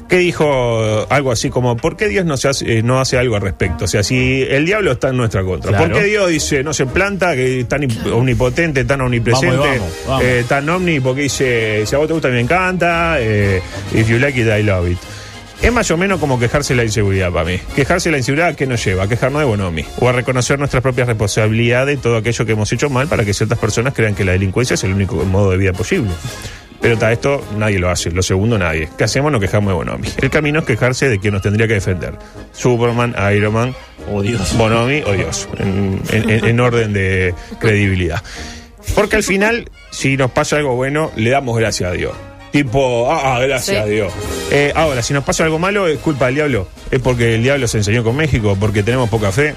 que 0.09 0.17
dijo 0.19 1.07
algo 1.11 1.33
así 1.33 1.51
como, 1.51 1.77
¿por 1.77 1.97
qué 1.97 2.09
Dios 2.09 2.25
no, 2.25 2.37
se 2.37 2.49
hace, 2.49 2.79
eh, 2.79 2.83
no 2.83 3.01
hace 3.01 3.19
algo 3.19 3.37
al 3.37 3.43
respecto? 3.43 3.85
O 3.85 3.89
sea, 3.89 4.03
si 4.03 4.43
el 4.43 4.67
diablo 4.67 4.93
está 4.93 5.09
en 5.09 5.17
nuestra 5.17 5.43
contra, 5.43 5.71
Claro. 5.71 5.87
¿por 5.87 5.95
qué 5.99 6.05
Dios 6.07 6.29
dice, 6.29 6.63
no 6.63 6.73
se 6.73 6.87
planta, 6.87 7.35
que 7.35 7.61
es 7.61 7.69
tan 7.69 7.87
omnipotente, 8.13 8.85
tan 8.85 9.01
omnipresente, 9.01 9.34
Vamos 9.41 9.55
y 9.55 9.59
vamos, 9.79 9.93
vamos. 10.07 10.25
eh, 10.25 10.45
tan 10.49 10.69
omni, 10.69 11.01
porque 11.01 11.23
dice, 11.23 11.85
si 11.87 11.95
a 11.95 11.99
vos 11.99 12.07
te 12.07 12.13
gusta 12.15 12.29
me 12.29 12.41
encanta, 12.41 13.17
eh, 13.21 13.61
if 13.95 14.09
you 14.09 14.19
like 14.19 14.39
it, 14.41 14.47
I 14.47 14.63
love 14.63 14.89
it? 14.91 14.99
Es 15.63 15.73
más 15.73 15.91
o 15.91 15.97
menos 15.97 16.21
como 16.21 16.39
quejarse 16.39 16.75
de 16.75 16.79
la 16.79 16.85
inseguridad 16.85 17.31
para 17.33 17.47
mí. 17.47 17.59
Quejarse 17.75 18.09
de 18.09 18.13
la 18.13 18.19
inseguridad, 18.19 18.49
¿a 18.49 18.55
qué 18.57 18.67
nos 18.67 18.85
lleva? 18.85 19.05
A 19.05 19.09
quejarnos 19.09 19.41
de 19.41 19.47
bonomi. 19.47 19.85
O 19.99 20.09
a 20.09 20.13
reconocer 20.13 20.59
nuestras 20.59 20.83
propias 20.83 21.07
responsabilidades 21.09 21.97
de 21.97 22.03
todo 22.03 22.17
aquello 22.19 22.45
que 22.45 22.53
hemos 22.53 22.71
hecho 22.73 22.91
mal 22.91 23.09
para 23.09 23.25
que 23.25 23.33
ciertas 23.33 23.59
personas 23.59 23.95
crean 23.95 24.15
que 24.15 24.25
la 24.25 24.33
delincuencia 24.33 24.75
es 24.75 24.85
el 24.85 24.93
único 24.93 25.17
modo 25.25 25.53
de 25.53 25.57
vida 25.57 25.73
posible. 25.73 26.11
Pero 26.83 26.99
ta, 26.99 27.11
esto 27.13 27.43
nadie 27.57 27.79
lo 27.79 27.89
hace. 27.89 28.11
Lo 28.11 28.23
segundo, 28.23 28.59
nadie. 28.59 28.91
¿Qué 28.99 29.05
hacemos? 29.05 29.33
Nos 29.33 29.41
quejamos 29.41 29.71
de 29.71 29.75
Bonomi. 29.75 30.09
El 30.21 30.29
camino 30.29 30.59
es 30.59 30.67
quejarse 30.67 31.09
de 31.09 31.19
quien 31.19 31.33
nos 31.33 31.41
tendría 31.43 31.67
que 31.67 31.75
defender. 31.75 32.13
Superman, 32.53 33.15
Iron 33.35 33.55
Man, 33.55 33.75
Oh, 34.13 34.21
Dios. 34.21 34.55
Bonomi 34.59 35.01
o 35.07 35.13
Dios. 35.13 35.49
En, 35.59 35.99
en- 36.11 36.29
en- 36.31 36.45
en 36.45 36.61
orden 36.61 36.93
de 36.93 37.35
credibilidad. 37.59 38.23
Porque 38.95 39.17
al 39.17 39.23
final, 39.23 39.71
si 39.91 40.17
nos 40.17 40.31
pasa 40.31 40.57
algo 40.57 40.75
bueno, 40.77 41.11
le 41.17 41.31
damos 41.31 41.57
gracias 41.59 41.91
a 41.91 41.93
Dios. 41.93 42.13
Tipo, 42.53 43.11
ah, 43.11 43.35
ah, 43.37 43.41
gracias 43.41 43.77
Sí. 43.77 43.83
a 43.83 43.85
Dios. 43.87 44.13
Eh, 44.53 44.73
ahora, 44.77 45.03
si 45.03 45.13
nos 45.13 45.25
pasa 45.25 45.43
algo 45.45 45.59
malo, 45.59 45.89
es 45.89 45.99
culpa 45.99 46.27
del 46.27 46.37
diablo. 46.37 46.69
Es 46.91 47.01
porque 47.01 47.35
el 47.35 47.43
diablo 47.43 47.67
se 47.67 47.79
enseñó 47.79 48.05
con 48.05 48.15
México, 48.15 48.57
porque 48.59 48.83
tenemos 48.85 49.09
poca 49.11 49.33
fe. 49.33 49.55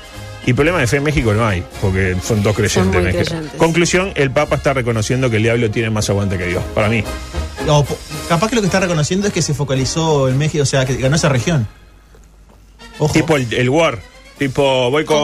Y 0.48 0.54
problema 0.54 0.80
de 0.80 0.88
fe 0.88 0.98
en 0.98 1.04
México 1.04 1.34
no 1.34 1.46
hay, 1.46 1.62
porque 1.82 2.16
son 2.24 2.42
dos 2.42 2.56
creyentes. 2.56 2.86
muy 2.88 2.98
en 2.98 3.04
México. 3.04 3.24
creyentes. 3.26 3.60
Conclusión, 3.60 4.12
el 4.16 4.32
Papa 4.32 4.56
está 4.56 4.74
reconociendo 4.74 5.30
que 5.30 5.36
el 5.38 5.44
diablo 5.44 5.70
tiene 5.70 5.90
más 5.90 6.10
aguante 6.10 6.38
que 6.38 6.46
Dios, 6.48 6.64
para 6.74 6.88
mí. 6.88 7.04
O 7.68 7.84
po- 7.84 7.98
capaz 8.30 8.50
que 8.50 8.56
lo 8.56 8.62
que 8.62 8.68
está 8.68 8.80
reconociendo 8.80 9.28
es 9.28 9.34
que 9.34 9.42
se 9.42 9.54
focalizó 9.54 10.30
en 10.30 10.38
México, 10.38 10.64
o 10.64 10.66
sea, 10.66 10.86
que 10.86 10.96
ganó 10.96 11.18
esa 11.18 11.28
región. 11.30 11.68
Ojo. 12.98 13.14
Tipo 13.14 13.36
el, 13.36 13.54
el 13.54 13.70
War. 13.70 14.00
Tipo, 14.38 14.91
voy 14.91 15.03
con. 15.03 15.17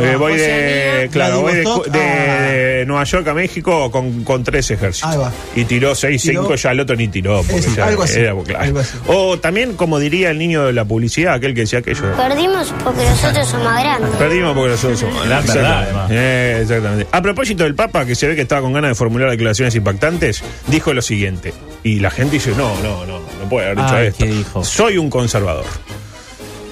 Eh, 0.00 0.16
voy 0.18 0.36
de. 0.36 1.08
Claro, 1.12 1.42
voy 1.42 1.52
de, 1.90 2.84
Nueva 2.86 3.04
York 3.04 3.26
a 3.28 3.34
México 3.34 3.90
con, 3.90 4.24
con 4.24 4.42
tres 4.42 4.70
ejércitos. 4.72 5.08
Ahí 5.10 5.18
va. 5.18 5.32
Y 5.54 5.64
tiró 5.64 5.94
6, 5.94 6.20
Tiró- 6.20 6.42
5, 6.42 6.54
ya 6.56 6.72
el 6.72 6.80
otro 6.80 6.96
ni 6.96 7.08
tiró. 7.08 7.38
Porque 7.42 7.56
Es- 7.60 7.76
ya 7.76 7.86
algo 7.86 8.02
así, 8.02 8.18
era, 8.20 8.34
claro. 8.44 8.64
algo 8.64 8.78
así. 8.80 8.98
O 9.06 9.38
también, 9.38 9.74
como 9.74 9.98
diría 10.00 10.30
el 10.30 10.38
niño 10.38 10.64
de 10.64 10.72
la 10.72 10.84
publicidad, 10.84 11.34
aquel 11.34 11.54
que 11.54 11.60
decía 11.62 11.78
aquello. 11.78 12.12
Perdimos 12.16 12.74
porque 12.82 13.04
nosotros 13.04 13.46
somos 13.48 13.66
más 13.66 13.82
grandes. 13.82 14.10
Perdimos 14.16 14.54
porque 14.54 14.70
nosotros 14.70 14.98
somos. 15.00 15.20
Verdad, 15.20 15.40
Exactamente. 15.44 16.14
Eh, 16.14 16.58
exactamente. 16.62 17.06
A 17.12 17.22
propósito 17.22 17.62
del 17.64 17.74
Papa, 17.76 18.04
que 18.04 18.14
se 18.16 18.26
ve 18.26 18.34
que 18.34 18.42
estaba 18.42 18.60
con 18.62 18.72
ganas 18.72 18.90
de 18.90 18.94
formular 18.96 19.30
declaraciones 19.30 19.74
impactantes, 19.76 20.42
dijo 20.66 20.92
lo 20.92 21.02
siguiente. 21.02 21.54
Y 21.84 22.00
la 22.00 22.10
gente 22.10 22.32
dice, 22.34 22.50
no, 22.56 22.74
no, 22.82 23.06
no, 23.06 23.18
no 23.20 23.48
puede 23.48 23.66
haber 23.66 23.78
dicho 23.78 23.94
Ay, 23.94 24.06
esto. 24.08 24.24
¿qué 24.24 24.30
dijo? 24.30 24.64
Soy 24.64 24.98
un 24.98 25.08
conservador. 25.08 25.64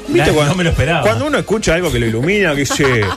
Nah, 0.09 0.27
no 0.27 0.55
me 0.55 0.65
lo 0.65 0.71
esperaba. 0.71 1.03
Cuando 1.03 1.27
uno 1.27 1.39
escucha 1.39 1.75
algo 1.75 1.91
que 1.91 1.99
lo 1.99 2.07
ilumina, 2.07 2.53
que 2.53 2.61
dice... 2.61 2.85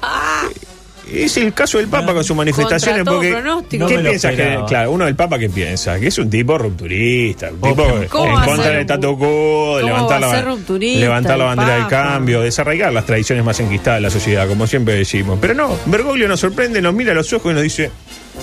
Es 1.11 1.37
el 1.37 1.53
caso 1.53 1.77
del 1.77 1.87
Papa 1.87 2.13
con 2.13 2.23
sus 2.23 2.35
manifestaciones 2.35 3.03
todo 3.03 3.15
porque 3.15 3.31
pronóstico. 3.31 3.85
¿qué 3.85 3.93
No 3.93 3.97
me 3.99 4.03
lo 4.03 4.09
piensa 4.09 4.29
que 4.29 4.35
esperaba. 4.35 4.65
claro, 4.65 4.91
uno 4.91 5.05
del 5.05 5.15
Papa 5.15 5.37
que 5.37 5.49
piensa 5.49 5.99
que 5.99 6.07
es 6.07 6.17
un 6.17 6.29
tipo 6.29 6.57
rupturista, 6.57 7.51
un 7.51 7.61
tipo 7.61 7.85
en 7.85 8.07
¿Cómo 8.07 8.33
va 8.33 8.41
a 8.41 8.45
contra 8.45 8.63
ser 8.63 8.73
del 8.73 8.81
statu 8.81 9.17
quo, 9.17 9.77
de 9.77 9.81
cómo 9.83 9.93
levantar 9.93 10.17
a 10.17 10.19
la, 10.19 10.31
ser 10.31 10.45
rupturista 10.45 10.99
levantar 10.99 11.37
la 11.37 11.43
el 11.43 11.47
bandera 11.49 11.73
del 11.75 11.83
Papa? 11.83 12.03
cambio, 12.11 12.41
desarraigar 12.41 12.91
las 12.91 13.05
tradiciones 13.05 13.45
más 13.45 13.59
enquistadas 13.59 13.99
de 13.99 14.01
la 14.01 14.09
sociedad, 14.09 14.47
como 14.47 14.65
siempre 14.65 14.95
decimos. 14.95 15.37
Pero 15.39 15.53
no, 15.53 15.77
Bergoglio 15.85 16.27
nos 16.27 16.39
sorprende, 16.39 16.81
nos 16.81 16.93
mira 16.95 17.11
a 17.11 17.15
los 17.15 17.31
ojos 17.33 17.51
y 17.51 17.53
nos 17.53 17.63
dice, 17.63 17.91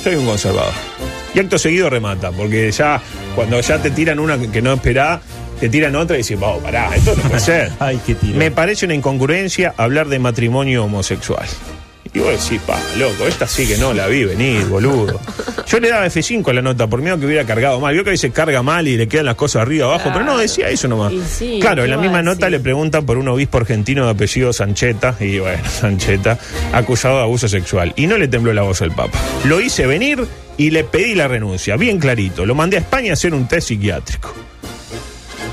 soy 0.00 0.14
un 0.14 0.26
conservador. 0.26 0.72
Y 1.34 1.40
acto 1.40 1.58
seguido 1.58 1.90
remata, 1.90 2.30
porque 2.30 2.70
ya 2.70 3.00
cuando 3.34 3.60
ya 3.60 3.78
te 3.78 3.90
tiran 3.90 4.20
una 4.20 4.38
que 4.38 4.62
no 4.62 4.74
esperá, 4.74 5.20
te 5.62 5.68
tiran 5.68 5.94
otra 5.94 6.16
y 6.16 6.18
dices, 6.18 6.40
vamos, 6.40 6.60
pará, 6.60 6.90
esto 6.96 7.14
no 7.14 7.22
puede 7.22 7.38
ser. 7.38 7.70
Ay, 7.78 8.00
qué 8.04 8.16
tiro. 8.16 8.36
Me 8.36 8.50
parece 8.50 8.84
una 8.84 8.94
incongruencia 8.96 9.72
hablar 9.76 10.08
de 10.08 10.18
matrimonio 10.18 10.86
homosexual. 10.86 11.46
Y 12.12 12.18
vos 12.18 12.30
decís, 12.30 12.60
pa, 12.66 12.76
loco, 12.98 13.28
esta 13.28 13.46
sí 13.46 13.64
que 13.68 13.78
no 13.78 13.92
la 13.92 14.08
vi 14.08 14.24
venir, 14.24 14.64
boludo. 14.64 15.20
Yo 15.68 15.78
le 15.78 15.88
daba 15.88 16.04
F5 16.06 16.48
a 16.48 16.52
la 16.54 16.62
nota 16.62 16.88
por 16.88 17.00
miedo 17.00 17.16
que 17.20 17.26
hubiera 17.26 17.44
cargado 17.44 17.78
mal. 17.78 17.94
Vio 17.94 18.02
que 18.02 18.10
a 18.10 18.12
veces 18.12 18.32
carga 18.32 18.64
mal 18.64 18.88
y 18.88 18.96
le 18.96 19.06
quedan 19.06 19.26
las 19.26 19.36
cosas 19.36 19.62
arriba 19.62 19.86
abajo, 19.86 20.10
pero 20.12 20.24
no 20.24 20.36
decía 20.36 20.68
eso 20.68 20.88
nomás. 20.88 21.12
Sí, 21.30 21.58
claro, 21.60 21.82
¿qué 21.82 21.84
en 21.84 21.90
la 21.92 21.96
misma 21.96 22.22
nota 22.22 22.50
le 22.50 22.58
preguntan 22.58 23.06
por 23.06 23.16
un 23.16 23.28
obispo 23.28 23.58
argentino 23.58 24.04
de 24.06 24.10
apellido 24.10 24.52
Sancheta, 24.52 25.14
y 25.20 25.38
bueno, 25.38 25.62
Sancheta, 25.70 26.40
acusado 26.72 27.18
de 27.18 27.22
abuso 27.22 27.46
sexual. 27.46 27.92
Y 27.94 28.08
no 28.08 28.18
le 28.18 28.26
tembló 28.26 28.52
la 28.52 28.62
voz 28.62 28.82
al 28.82 28.90
Papa. 28.90 29.16
Lo 29.44 29.60
hice 29.60 29.86
venir 29.86 30.26
y 30.56 30.70
le 30.70 30.82
pedí 30.82 31.14
la 31.14 31.28
renuncia, 31.28 31.76
bien 31.76 32.00
clarito. 32.00 32.44
Lo 32.46 32.56
mandé 32.56 32.78
a 32.78 32.80
España 32.80 33.10
a 33.10 33.12
hacer 33.12 33.32
un 33.32 33.46
test 33.46 33.68
psiquiátrico. 33.68 34.34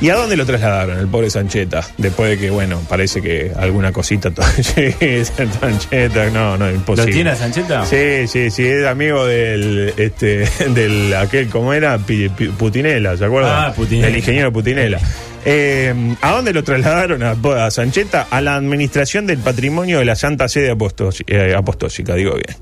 ¿Y 0.01 0.09
a 0.09 0.15
dónde 0.15 0.37
lo 0.37 0.45
trasladaron, 0.45 0.97
el 0.97 1.07
pobre 1.07 1.29
Sancheta? 1.29 1.85
Después 1.97 2.29
de 2.31 2.37
que, 2.37 2.49
bueno, 2.49 2.81
parece 2.87 3.21
que 3.21 3.51
alguna 3.57 3.91
cosita 3.91 4.31
todavía. 4.31 4.63
Sí, 4.63 5.25
Sancheta, 5.59 6.29
no, 6.29 6.57
no, 6.57 6.67
¿Lo 6.67 6.71
imposible. 6.75 7.11
tiene 7.11 7.31
a 7.31 7.35
Sancheta? 7.35 7.85
Sí, 7.85 8.27
sí, 8.27 8.49
sí, 8.49 8.65
es 8.65 8.85
amigo 8.85 9.25
del, 9.25 9.93
este, 9.97 10.45
del, 10.69 11.13
aquel, 11.15 11.49
¿cómo 11.49 11.73
era? 11.73 11.97
Pi- 11.97 12.29
Pi- 12.29 12.47
Putinela, 12.47 13.17
¿se 13.17 13.25
acuerdan? 13.25 13.51
Ah, 13.69 13.73
Putinela. 13.73 14.07
El 14.07 14.17
ingeniero 14.17 14.53
Putinela. 14.53 14.99
Eh, 15.45 15.93
¿A 16.21 16.31
dónde 16.31 16.53
lo 16.53 16.63
trasladaron 16.63 17.23
a, 17.23 17.31
a 17.65 17.71
Sancheta? 17.71 18.27
A 18.29 18.41
la 18.41 18.55
administración 18.55 19.25
del 19.27 19.39
patrimonio 19.39 19.99
de 19.99 20.05
la 20.05 20.15
Santa 20.15 20.47
Sede 20.47 20.71
Apostós- 20.73 21.23
eh, 21.27 21.53
Apostólica, 21.55 22.15
digo 22.15 22.33
bien. 22.35 22.55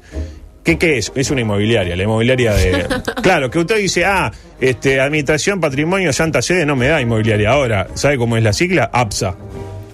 ¿Qué, 0.68 0.78
¿Qué 0.78 0.98
es? 0.98 1.14
Es 1.16 1.32
una 1.32 1.40
inmobiliaria, 1.40 1.96
la 1.96 2.04
inmobiliaria 2.04 2.54
de... 2.54 2.86
claro, 3.24 3.50
que 3.50 3.58
usted 3.58 3.78
dice, 3.78 4.04
ah, 4.04 4.30
este, 4.60 5.00
Administración 5.00 5.62
Patrimonio 5.62 6.12
Santa 6.12 6.42
Sede 6.42 6.66
no 6.66 6.76
me 6.76 6.88
da 6.90 7.00
inmobiliaria. 7.00 7.52
Ahora, 7.52 7.88
¿sabe 7.94 8.18
cómo 8.18 8.36
es 8.36 8.44
la 8.44 8.52
sigla? 8.52 8.90
APSA. 8.92 9.34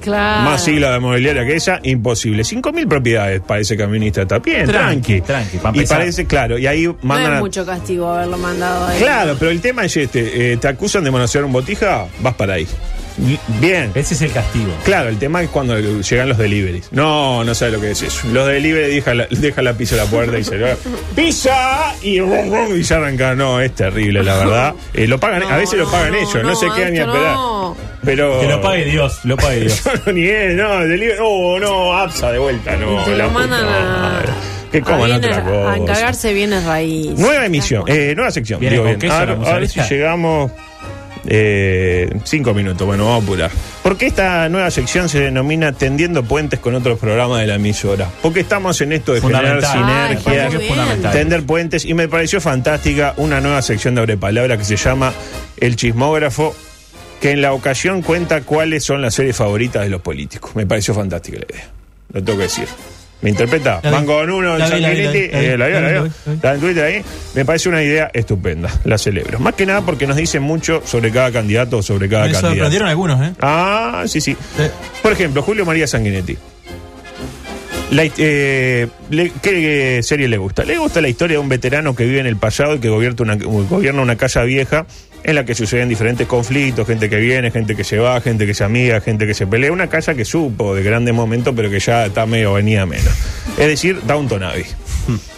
Claro. 0.02 0.50
Más 0.50 0.64
sigla 0.66 0.90
de 0.90 0.98
inmobiliaria 0.98 1.46
que 1.46 1.56
esa, 1.58 1.80
imposible. 1.84 2.42
5.000 2.42 2.88
propiedades 2.88 3.42
parece 3.42 3.78
que 3.78 3.84
administra 3.84 4.24
está 4.24 4.40
bien, 4.40 4.66
tranqui. 4.66 5.22
Tranqui, 5.22 5.58
tranqui, 5.60 5.80
y 5.82 5.86
parece, 5.86 6.26
claro, 6.26 6.58
y 6.58 6.66
ahí 6.66 6.86
No 6.88 6.98
mandan 7.04 7.34
es 7.34 7.38
a- 7.38 7.42
mucho 7.42 7.66
castigo 7.68 8.10
haberlo 8.10 8.40
mandado 8.40 8.88
ahí. 8.88 9.00
Claro, 9.00 9.36
pero 9.38 9.52
el 9.52 9.62
tema 9.62 9.86
es 9.86 9.96
este, 9.96 10.54
eh, 10.54 10.58
te 10.58 10.68
acusan 10.68 11.04
de 11.04 11.12
manosear 11.12 11.46
un 11.46 11.54
botija, 11.54 12.08
vas 12.20 12.34
para 12.34 12.56
ahí. 12.56 12.68
Bi- 13.18 13.40
Bien. 13.60 13.92
Ese 13.96 14.14
es 14.16 14.22
el 14.24 14.32
castigo. 14.32 14.72
Claro, 14.84 15.10
el 15.10 15.18
tema 15.20 15.42
es 15.44 15.50
cuando 15.50 15.78
llegan 15.80 16.30
los 16.30 16.38
deliveries. 16.38 16.88
No, 16.92 17.44
no 17.44 17.54
sabe 17.56 17.72
lo 17.74 17.82
que 17.82 17.92
es 17.92 18.02
eso. 18.02 18.28
Los 18.32 18.48
deliveries 18.48 18.90
deja 18.96 19.14
la, 19.14 19.28
deja 19.30 19.62
la 19.62 19.74
pizza 19.74 19.96
a 19.96 20.00
la 20.00 20.06
puerta 20.06 20.38
y 20.38 20.44
se 20.44 20.58
va, 20.58 20.70
¡Pizza! 21.16 21.94
Y, 22.02 22.20
rum, 22.20 22.50
rum, 22.52 22.76
y 22.78 22.82
ya 22.84 22.98
arranca. 22.98 23.36
No, 23.36 23.60
es 23.62 23.74
terrible, 23.76 24.24
la 24.24 24.36
verdad. 24.38 24.74
Eh, 24.94 25.08
lo 25.08 25.20
pagan, 25.20 25.44
a 25.44 25.50
No, 25.52 25.58
veces 25.58 25.78
lo 25.80 25.90
pagan 25.90 26.12
no, 26.12 26.18
ellos, 26.18 26.34
no, 26.36 26.42
no, 26.44 26.56
se 26.56 26.66
quedan 26.72 26.94
ni 26.94 27.00
a 27.00 27.04
esperar. 27.06 27.34
no. 27.36 27.78
Pero. 28.04 28.40
Que 28.42 28.48
lo 28.48 28.62
pague 28.62 28.86
Dios, 28.86 29.20
lo 29.24 29.38
pague 29.38 29.62
Dios. 29.62 29.82
Yo 29.86 29.92
no 30.06 30.12
ni 30.12 30.24
es, 30.28 30.56
no, 30.56 30.80
delivery, 30.86 31.18
no, 31.20 31.60
no, 31.60 31.94
APSA 31.98 32.32
de 32.32 32.40
vuelta, 32.40 32.76
no. 32.76 33.04
Te 33.06 33.16
la 33.16 33.26
lo 33.26 33.32
mandan 33.32 33.66
a. 33.66 34.22
Que 34.72 34.80
a 34.80 34.82
coman 34.82 35.12
otra 35.12 35.44
cosa. 35.44 35.72
a 35.72 35.78
encargarse 35.78 36.34
bienes 36.34 36.64
raíces. 36.66 37.20
Nueva 37.20 37.46
emisión, 37.46 37.84
eh, 37.88 38.14
nueva 38.16 38.32
sección. 38.32 38.60
¿Viene 38.60 38.74
digo 38.78 38.84
con 38.86 38.90
bien. 38.98 39.00
queso 39.02 39.14
Ahora, 39.14 39.36
la 39.36 39.52
ahora 39.54 39.68
si 39.68 39.80
llegamos. 39.82 40.52
Eh, 41.26 42.10
cinco 42.24 42.54
minutos, 42.54 42.86
bueno, 42.86 43.06
vamos 43.06 43.22
a 43.22 43.26
apurar. 43.26 43.52
Porque 43.82 44.08
esta 44.08 44.50
nueva 44.50 44.72
sección 44.72 45.10
se 45.10 45.20
denomina 45.20 45.72
Tendiendo 45.72 46.24
Puentes 46.24 46.60
con 46.60 46.76
otros 46.76 47.00
programas 47.00 47.42
de 47.42 47.48
la 47.48 47.56
emisora. 47.56 48.10
Porque 48.22 48.42
estamos 48.42 48.80
en 48.82 48.94
esto 48.94 49.14
de 49.14 49.22
generar 49.22 49.62
Fundamental. 49.62 50.10
Ay, 50.10 50.18
sinergias, 50.18 51.12
tender 51.14 51.44
puentes, 51.44 51.86
y 51.86 51.94
me 51.94 52.08
pareció 52.08 52.42
fantástica 52.42 53.14
una 53.18 53.42
nueva 53.42 53.62
sección 53.62 53.96
de 53.96 54.02
Abre 54.02 54.18
Palabra 54.18 54.58
que 54.58 54.66
se 54.66 54.76
llama 54.76 55.14
El 55.58 55.76
Chismógrafo, 55.76 56.56
que 57.22 57.32
en 57.32 57.42
la 57.42 57.54
ocasión 57.54 58.02
cuenta 58.02 58.42
cuáles 58.42 58.84
son 58.84 59.02
las 59.02 59.14
series 59.14 59.36
favoritas 59.36 59.84
de 59.84 59.90
los 59.90 60.02
políticos. 60.02 60.56
Me 60.56 60.66
pareció 60.66 60.94
fantástica 60.94 61.40
la 61.40 61.46
idea. 61.56 61.70
Lo 62.12 62.24
tengo 62.24 62.38
que 62.38 62.44
decir. 62.44 62.68
¿Me 63.24 63.30
interpreta? 63.32 63.80
La 63.82 63.90
vi. 63.90 63.96
Van 63.96 64.06
con 64.06 64.30
uno, 64.30 64.56
vi, 64.58 64.62
Sanguinetti, 64.62 65.04
la 65.04 65.12
vi, 65.12 65.18
eh, 65.48 65.58
la 65.58 65.68
vio, 65.68 65.76
la 65.76 65.82
la 65.82 65.88
vi, 65.88 65.94
vio. 65.94 66.04
vi. 66.26 66.34
Está 66.34 66.54
en 66.54 66.60
Twitter 66.60 66.84
ahí. 66.84 67.02
Me 67.34 67.46
parece 67.46 67.70
una 67.70 67.82
idea 67.82 68.12
estupenda. 68.14 68.70
La 68.84 68.98
celebro. 68.98 69.40
Más 69.40 69.56
que 69.56 69.66
nada 69.66 69.82
porque 69.82 70.06
nos 70.06 70.18
dice 70.18 70.40
mucho 70.40 70.82
sobre 70.86 71.10
cada 71.12 71.32
candidato 71.32 71.78
o 71.78 71.82
sobre 71.82 72.08
cada 72.10 72.26
Me 72.26 72.32
candidato. 72.34 72.54
sorprendieron 72.54 72.88
algunos, 72.90 73.22
¿eh? 73.26 73.34
Ah, 73.42 74.04
sí, 74.08 74.22
sí. 74.22 74.36
Sí. 74.58 74.64
Por 75.02 75.12
ejemplo, 75.14 75.42
Julio 75.42 75.66
María 75.66 75.88
Sanguinetti. 75.88 76.38
La, 77.92 78.04
eh, 78.18 78.88
le- 79.12 79.32
¿Qué 79.42 80.00
serie 80.04 80.28
le 80.28 80.38
gusta? 80.38 80.64
Le 80.64 80.78
gusta 80.78 81.00
la 81.00 81.10
historia 81.10 81.36
de 81.36 81.40
un 81.40 81.50
veterano 81.50 81.96
que 81.96 82.06
vive 82.06 82.20
en 82.20 82.26
el 82.26 82.38
pasado 82.38 82.76
y 82.76 82.80
que 82.80 82.90
gobierna 82.90 83.22
una, 83.22 83.36
gobierna 83.36 84.02
una 84.02 84.16
casa 84.16 84.42
vieja 84.44 84.86
en 85.24 85.36
la 85.36 85.46
que 85.46 85.56
suceden 85.56 85.90
diferentes 85.90 86.28
conflictos, 86.28 86.86
gente 86.86 87.10
que 87.10 87.18
viene, 87.18 87.52
gente 87.52 87.76
que 87.76 87.84
se 87.84 87.98
va, 87.98 88.20
gente 88.22 88.46
que 88.46 88.54
se 88.54 88.64
amiga, 88.64 89.00
gente 89.02 89.26
que 89.26 89.34
se 89.34 89.48
pelea. 89.48 89.72
Una 89.72 89.88
casa 89.88 90.16
que 90.16 90.26
supo 90.26 90.76
de 90.76 90.84
grandes 90.84 91.14
momentos, 91.14 91.54
pero 91.56 91.70
que 91.70 91.80
ya 91.80 92.06
está 92.06 92.26
medio 92.26 92.54
venía 92.54 92.86
menos. 92.86 93.14
Es 93.58 93.68
decir, 93.68 94.02
Downton 94.06 94.44
Abbey. 94.44 94.66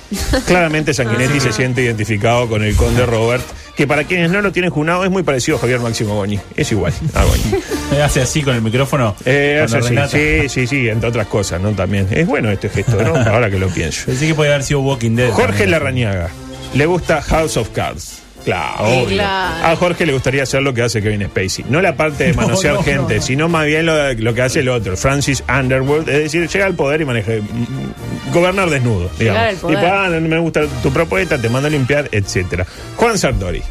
Claramente 0.48 0.94
Sanguinetti 0.94 1.39
se 1.39 1.51
siente 1.51 1.82
identificado 1.82 2.48
con 2.48 2.63
el 2.63 2.75
conde 2.75 3.06
Robert, 3.06 3.44
que 3.75 3.88
para 3.88 4.04
quienes 4.06 4.32
no 4.32 4.42
lo 4.42 4.51
tienen 4.51 4.72
junado 4.72 5.04
es 5.04 5.12
muy 5.12 5.24
parecido 5.24 5.58
a 5.58 5.60
Javier 5.60 5.80
Máximo 5.80 6.15
Goñi. 6.15 6.39
Es 6.56 6.72
igual 6.72 6.94
a 7.13 7.24
Goñi. 7.24 7.44
Me 7.92 8.01
hace 8.01 8.22
así 8.22 8.42
con 8.42 8.56
el 8.56 8.62
micrófono. 8.62 9.15
Eh, 9.25 9.62
hace 9.63 9.77
así. 9.77 9.96
sí, 10.10 10.50
sí, 10.50 10.68
sí, 10.68 10.89
entre 10.89 11.10
otras 11.10 11.27
cosas, 11.27 11.60
¿no? 11.62 11.72
También. 11.72 12.08
Es 12.12 12.25
bueno 12.25 12.50
este 12.51 12.70
gesto, 12.70 13.01
¿no? 13.01 13.15
Ahora 13.30 13.50
que 13.50 13.60
lo 13.60 13.68
pienso. 13.68 14.06
Pensé 14.06 14.27
que 14.27 14.36
podía 14.36 14.51
haber 14.51 14.63
sido 14.63 14.82
Walking 14.82 15.15
Dead. 15.15 15.32
Jorge 15.32 15.50
también. 15.50 15.72
Larrañaga. 15.72 16.30
Le 16.74 16.86
gusta 16.86 17.22
House 17.22 17.58
of 17.58 17.70
Cards. 17.70 18.25
Claro, 18.46 18.86
Sí, 18.86 18.92
obvio. 18.98 19.08
claro. 19.16 19.68
A 19.68 19.75
Jorge 19.75 20.06
le 20.06 20.14
gustaría 20.14 20.44
hacer 20.44 20.62
lo 20.62 20.74
que 20.74 20.84
hace 20.84 21.02
Kevin 21.02 21.24
Spacey. 21.28 21.66
No 21.68 21.82
la 21.82 21.96
parte 21.96 22.25
de 22.25 22.34
No, 22.36 22.44
manosear 22.44 22.75
no, 22.75 22.84
gente, 22.84 23.16
no. 23.16 23.22
sino 23.22 23.50
más 23.50 23.66
bien 23.66 23.86
lo, 23.86 24.14
lo 24.14 24.34
que 24.34 24.42
hace 24.44 24.60
el 24.62 24.70
otro, 24.70 24.96
Francis 24.96 25.44
Underwood. 25.50 26.08
Es 26.08 26.24
decir, 26.32 26.48
llega 26.48 26.66
al 26.66 26.75
poder 26.75 27.02
y 27.02 27.06
maneja. 27.06 27.32
mm, 27.34 28.32
gobernar 28.34 28.70
desnudo, 28.70 29.10
digamos. 29.18 29.20
Llegar 29.20 29.48
al 29.48 29.56
poder. 29.58 29.78
Tipo, 29.80 29.92
ah, 29.92 30.08
no 30.10 30.22
me 30.22 30.40
gusta 30.40 30.62
tu 30.84 30.92
propuesta, 30.94 31.38
te 31.42 31.50
mando 31.50 31.68
a 31.68 31.72
limpiar, 31.72 32.08
etcétera. 32.12 32.66
Juan 32.96 33.18
Sartori. 33.18 33.62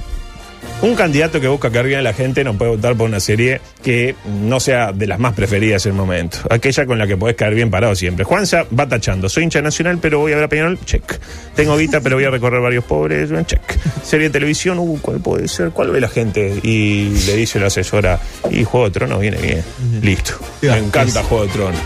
Un 0.83 0.95
candidato 0.97 1.41
que 1.41 1.49
busca 1.49 1.71
caer 1.71 1.87
bien 1.87 2.01
a 2.01 2.03
la 2.03 2.13
gente 2.13 2.45
no 2.45 2.59
puede 2.59 2.73
votar 2.73 2.95
por 2.95 3.09
una 3.09 3.21
serie 3.21 3.61
que 3.83 4.15
no 4.43 4.61
sea 4.61 4.93
de 4.93 5.07
las 5.07 5.19
más 5.19 5.33
preferidas 5.33 5.87
en 5.87 5.93
el 5.93 5.97
momento. 5.97 6.39
Aquella 6.51 6.85
con 6.85 6.99
la 6.99 7.07
que 7.07 7.17
podés 7.17 7.37
caer 7.37 7.55
bien 7.55 7.71
parado 7.71 7.95
siempre. 7.95 8.25
Juanza 8.25 8.67
va 8.79 8.87
tachando. 8.87 9.29
Soy 9.29 9.45
hincha 9.45 9.63
nacional, 9.63 9.99
pero 10.01 10.19
voy 10.19 10.33
a 10.33 10.37
ver 10.37 10.45
a 10.45 10.49
Peñarol. 10.49 10.79
Check. 10.85 11.19
Tengo 11.55 11.77
guita, 11.79 12.01
pero 12.01 12.17
voy 12.17 12.25
a 12.25 12.31
recorrer 12.31 12.61
varios 12.61 12.85
pobres. 12.85 13.31
Check. 13.47 13.63
Serie 14.03 14.29
de 14.29 14.33
televisión. 14.33 14.79
Uh, 14.79 14.99
¿cuál 15.01 15.21
puede 15.21 15.49
ser? 15.49 15.71
¿Cuál 15.71 15.91
ve 15.91 16.01
la 16.01 16.09
gente? 16.09 16.61
Y 16.63 17.09
le 17.27 17.37
dice 17.37 17.59
la 17.59 17.69
asesora. 17.69 18.21
Y 18.51 18.65
Juego 18.65 18.89
de 18.89 18.93
Tronos 18.93 19.21
viene 19.21 19.39
bien. 19.39 19.65
Listo. 20.03 20.35
Me 20.61 20.77
encanta 20.77 21.23
Juego 21.23 21.47
de 21.47 21.53
Tronos. 21.53 21.81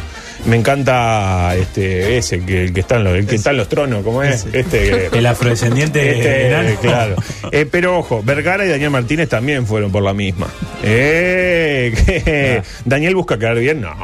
Me 0.47 0.57
encanta 0.57 1.55
este 1.57 2.17
ese 2.17 2.41
que 2.41 2.65
el 2.65 2.73
que 2.73 2.81
está 2.81 2.97
en 2.97 3.05
los, 3.05 3.15
el 3.15 3.27
que 3.27 3.35
está 3.37 3.51
en 3.51 3.57
los 3.59 3.69
tronos, 3.69 4.03
¿cómo 4.05 4.23
es? 4.23 4.47
Este 4.53 5.07
El 5.19 5.27
afrodescendiente 5.27 6.11
este, 6.13 6.47
enano. 6.47 6.71
claro. 6.81 7.17
Eh, 7.51 7.67
pero 7.71 7.99
ojo, 7.99 8.23
Vergara 8.23 8.65
y 8.65 8.69
Daniel 8.69 8.91
Martínez 8.91 9.29
también 9.29 9.67
fueron 9.67 9.91
por 9.91 10.03
la 10.03 10.15
misma. 10.15 10.47
Eh, 10.83 11.93
que- 12.07 12.63
Daniel 12.85 13.15
busca 13.17 13.39
quedar 13.39 13.59
bien. 13.59 13.81
No, 13.81 13.95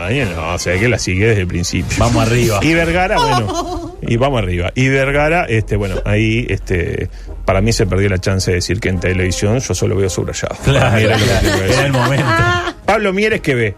Daniel 0.00 0.28
no, 0.34 0.54
o 0.54 0.58
sea 0.58 0.78
que 0.78 0.88
la 0.88 0.98
sigue 0.98 1.28
desde 1.28 1.42
el 1.42 1.46
principio. 1.46 1.96
Vamos 1.98 2.26
arriba. 2.26 2.58
Y 2.62 2.74
Vergara, 2.74 3.16
bueno, 3.18 3.96
y 4.02 4.16
vamos 4.16 4.42
arriba. 4.42 4.72
Y 4.74 4.88
Vergara, 4.88 5.44
este, 5.48 5.76
bueno, 5.76 5.96
ahí, 6.04 6.44
este, 6.48 7.08
para 7.44 7.60
mí 7.60 7.72
se 7.72 7.86
perdió 7.86 8.08
la 8.08 8.18
chance 8.18 8.50
de 8.50 8.56
decir 8.56 8.80
que 8.80 8.88
en 8.88 8.98
televisión 9.00 9.58
yo 9.60 9.74
solo 9.74 9.96
veo 9.96 10.10
subrayado. 10.10 10.56
Claro, 10.64 10.98
era 10.98 11.16
claro. 11.16 11.84
el 11.84 11.92
momento. 11.92 12.26
Pablo 12.84 13.12
Mieres 13.12 13.40
que 13.40 13.54
ve. 13.54 13.74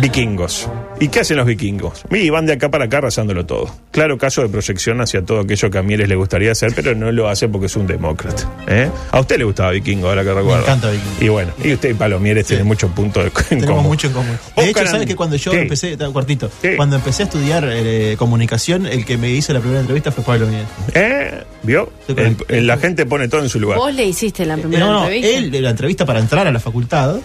Vikingos. 0.00 0.68
¿Y 1.00 1.08
qué 1.08 1.20
hacen 1.20 1.36
los 1.36 1.46
vikingos? 1.46 2.02
Y 2.12 2.30
van 2.30 2.46
de 2.46 2.52
acá 2.52 2.70
para 2.70 2.84
acá 2.84 2.98
arrasándolo 2.98 3.44
todo. 3.44 3.74
Claro 3.90 4.18
caso 4.18 4.42
de 4.42 4.48
proyección 4.48 5.00
hacia 5.00 5.22
todo 5.22 5.40
aquello 5.40 5.68
que 5.68 5.78
a 5.78 5.82
Mieres 5.82 6.08
le 6.08 6.14
gustaría 6.14 6.52
hacer, 6.52 6.72
pero 6.76 6.94
no 6.94 7.10
lo 7.10 7.28
hace 7.28 7.48
porque 7.48 7.66
es 7.66 7.74
un 7.74 7.88
demócrata. 7.88 8.48
¿eh? 8.68 8.88
A 9.10 9.18
usted 9.18 9.38
le 9.38 9.44
gustaba 9.44 9.72
Vikingo, 9.72 10.08
ahora 10.08 10.22
que 10.22 10.32
recuerdo. 10.32 10.62
encanta 10.62 10.90
Vikingo. 10.90 11.16
Y 11.20 11.28
bueno, 11.28 11.52
y 11.64 11.72
usted 11.72 11.90
y 11.90 11.94
Palomieres 11.94 12.46
tienen 12.46 12.66
muchos 12.66 12.88
puntos 12.92 13.24
de- 13.24 13.30
en 13.30 13.48
Tenemos 13.48 13.68
común. 13.70 13.86
mucho 13.86 14.06
en 14.06 14.12
común. 14.12 14.38
Oscar 14.54 14.64
De 14.64 14.70
hecho, 14.70 14.86
¿sabes 14.86 15.06
que 15.06 15.16
cuando 15.16 15.34
yo 15.36 15.50
¿Qué? 15.50 15.60
empecé, 15.62 15.96
cuartito, 16.12 16.50
¿Qué? 16.62 16.76
cuando 16.76 16.94
empecé 16.96 17.22
a 17.22 17.26
estudiar 17.26 17.64
eh, 17.68 18.14
comunicación, 18.16 18.86
el 18.86 19.04
que 19.04 19.18
me 19.18 19.30
hizo 19.30 19.52
la 19.52 19.58
primera 19.60 19.80
entrevista 19.80 20.12
fue 20.12 20.22
Pablo 20.22 20.46
Miguel. 20.46 20.66
¿Eh? 20.94 21.42
¿Vio? 21.64 21.90
Estoy 22.00 22.14
con 22.14 22.24
El- 22.26 22.36
el- 22.48 22.56
el- 22.58 22.66
la 22.68 22.76
gente 22.76 23.06
pone 23.06 23.26
todo 23.28 23.40
en 23.42 23.48
su 23.48 23.58
lugar. 23.58 23.76
Vos 23.78 23.92
le 23.92 24.04
hiciste 24.06 24.46
la 24.46 24.56
primera 24.56 24.86
no, 24.86 24.92
no, 24.92 24.98
entrevista. 25.04 25.28
él, 25.38 25.50
de 25.50 25.60
la 25.62 25.70
entrevista 25.70 26.06
para 26.06 26.20
entrar 26.20 26.46
a 26.46 26.52
la 26.52 26.60
facultad. 26.60 27.16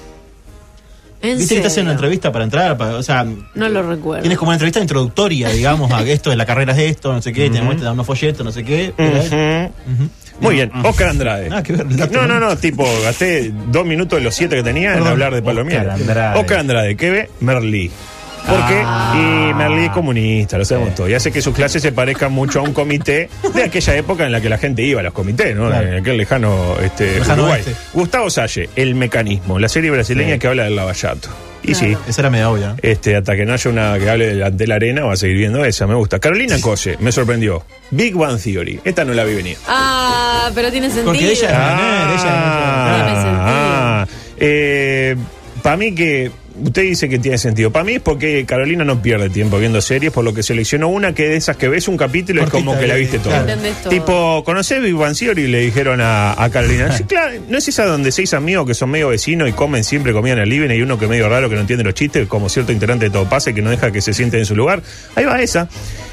¿En 1.22 1.38
¿Viste 1.38 1.56
que 1.56 1.62
te 1.62 1.68
hacen 1.68 1.84
una 1.86 1.94
entrevista 1.94 2.32
para 2.32 2.44
entrar? 2.46 2.78
Para- 2.78 2.96
o 2.96 3.04
sea, 3.04 3.26
No 3.56 3.70
lo 3.70 3.82
recuerdo. 3.84 4.22
tienes 4.22 4.38
como 4.38 4.50
una 4.50 4.56
entrevista 4.56 4.80
introductoria, 4.80 5.50
digamos, 5.50 5.92
a 5.92 6.04
que 6.04 6.14
esto 6.14 6.30
de 6.30 6.36
la 6.36 6.46
carrera 6.46 6.74
es 6.74 6.80
esto, 6.92 7.12
no 7.12 7.22
sé 7.22 7.34
qué, 7.34 7.50
te 7.50 7.62
muestran 7.62 7.94
unos 7.94 8.06
folletos, 8.06 8.46
no 8.46 8.52
sé 8.52 8.64
qué. 8.64 8.94
Ujú. 8.98 10.10
Muy 10.40 10.54
bien, 10.54 10.72
Oscar 10.84 11.10
Andrade. 11.10 11.50
Ver, 11.68 12.12
no, 12.12 12.28
no, 12.28 12.40
¿no? 12.40 12.56
tipo, 12.58 12.86
gasté 13.04 13.52
dos 13.72 13.86
minutos 13.86 14.20
de 14.20 14.24
los 14.24 14.36
siete 14.36 14.58
que 14.58 14.64
tenía 14.64 14.96
en 14.96 15.08
hablar 15.08 15.34
de 15.34 15.42
Palomieres. 15.42 15.88
Oscar 15.88 16.00
Andrade. 16.02 16.40
Oscar 16.40 16.60
Andrade, 16.60 16.96
¿qué 16.96 17.10
ve? 17.10 17.30
Merlí. 17.40 17.92
¿Por 18.48 18.66
qué? 18.68 18.82
Y 19.20 19.54
Merlí 19.54 19.86
es 19.86 19.92
comunista, 19.92 20.58
lo 20.58 20.66
sabemos 20.66 20.96
todo. 20.96 21.10
Y 21.10 21.13
hace 21.13 21.32
que 21.32 21.42
sus 21.42 21.54
clases 21.54 21.82
se 21.82 21.92
parezcan 21.92 22.32
mucho 22.32 22.60
a 22.60 22.63
un 22.63 22.74
comité 22.74 23.30
de 23.54 23.63
aquella 23.63 23.96
época 23.96 24.25
en 24.25 24.32
la 24.32 24.39
que 24.42 24.50
la 24.50 24.58
gente 24.58 24.82
iba 24.84 25.01
a 25.01 25.04
los 25.04 25.13
comités, 25.13 25.56
¿no? 25.56 25.68
Claro. 25.68 25.88
En 25.88 25.96
aquel 25.96 26.18
lejano, 26.18 26.75
este, 26.82 27.20
Lejano 27.20 27.44
Uruguay. 27.44 27.62
oeste. 27.66 27.75
Gustavo 27.94 28.30
Salle, 28.30 28.70
El 28.75 28.96
Mecanismo, 28.96 29.60
la 29.60 29.68
serie 29.70 29.92
brasileña 29.92 30.34
Sí. 30.34 30.39
que 30.39 30.48
habla 30.48 30.63
del 30.63 30.75
lavallato. 30.75 31.30
Y 31.63 31.75
sí, 31.75 31.98
Esa 32.08 32.22
era 32.22 32.30
medio 32.30 32.51
obvia. 32.51 32.68
¿no? 32.70 32.75
este, 32.82 33.16
hasta 33.18 33.36
que 33.36 33.46
no 33.46 33.51
haya 33.54 33.70
una 33.70 34.00
que 34.00 34.10
hable 34.10 34.36
de, 34.36 34.51
de 34.51 34.68
la 34.68 34.75
arena, 34.75 35.04
va 35.04 35.13
a 35.13 35.18
seguir 35.18 35.38
viendo 35.38 35.66
esa, 35.66 35.86
me 35.86 35.96
gusta. 35.96 36.20
Carolina 36.20 36.56
Cose, 36.62 36.96
me 37.01 37.12
sorprendió. 37.12 37.66
Big 37.92 38.16
Bang 38.16 38.39
Theory, 38.39 38.80
esta 38.86 39.04
no 39.04 39.13
la 39.13 39.25
vi 39.25 39.36
venir. 39.36 39.58
Ah, 39.68 40.50
pero 40.56 40.72
tiene 40.72 40.88
sentido. 40.88 41.08
Porque 41.12 41.30
ella- 41.32 41.50
Ah, 41.51 42.06
Tiene 42.08 43.16
sentido. 43.16 43.42
Ah, 43.42 44.08
para 45.62 45.77
mí 45.77 45.94
que 45.94 46.32
usted 46.64 46.82
dice 46.84 47.10
que 47.10 47.20
tiene 47.20 47.38
sentido. 47.38 47.72
Para 47.72 47.86
mí 47.86 47.94
es 47.94 48.02
porque 48.02 48.46
Carolina 48.46 48.84
no 48.84 49.02
pierde 49.02 49.30
tiempo 49.30 49.58
viendo 49.58 49.82
series, 49.82 50.12
por 50.12 50.24
lo 50.24 50.34
que 50.34 50.44
seleccionó 50.44 50.88
una 50.88 51.14
que 51.14 51.28
de 51.28 51.38
esas 51.38 51.58
que 51.58 51.68
ves 51.68 51.88
un 51.88 51.98
capítulo 51.98 52.44
es 52.44 52.50
como 52.50 52.78
que 52.78 52.88
la 52.88 52.96
eh, 52.96 53.00
viste 53.00 53.20
toda. 53.20 53.46
todo. 53.46 53.90
Tipo, 53.90 54.44
¿conocés 54.46 54.82
Big 54.82 54.96
Bang 54.96 55.16
Theory? 55.16 55.44
Y 55.44 55.48
le 55.48 55.60
dijeron 55.62 56.02
a, 56.02 56.42
a 56.42 56.50
Carolina. 56.50 56.92
Sí, 56.98 57.04
claro, 57.04 57.40
¿no 57.48 57.60
es 57.60 57.68
esa 57.68 57.86
donde 57.86 58.12
seis 58.12 58.34
amigos 58.34 58.66
que 58.66 58.74
son 58.74 58.90
medio 58.90 59.10
vecinos 59.10 59.48
y 59.48 59.52
comen 59.52 59.84
siempre 59.84 60.14
comida 60.14 60.34
en 60.34 60.40
el 60.40 60.50
living 60.50 60.70
y 60.72 60.82
uno 60.82 60.98
que 60.98 61.06
es 61.06 61.12
medio 61.12 61.30
raro 61.30 61.48
que 61.48 61.54
no 61.54 61.62
entiende 61.62 61.84
los 61.84 61.94
chistes, 61.94 62.28
como 62.28 62.50
cierto 62.50 62.72
integrante 62.72 63.06
de 63.06 63.12
todo 63.12 63.30
pase 63.30 63.54
que 63.54 63.62
no 63.62 63.70
deja 63.70 63.92
que 63.92 64.02
se 64.02 64.14
sienten 64.14 64.40
en 64.40 64.46
su 64.46 64.56
lugar? 64.56 64.82
Ahí 65.16 65.26
va 65.26 65.40
esa. 65.42 65.70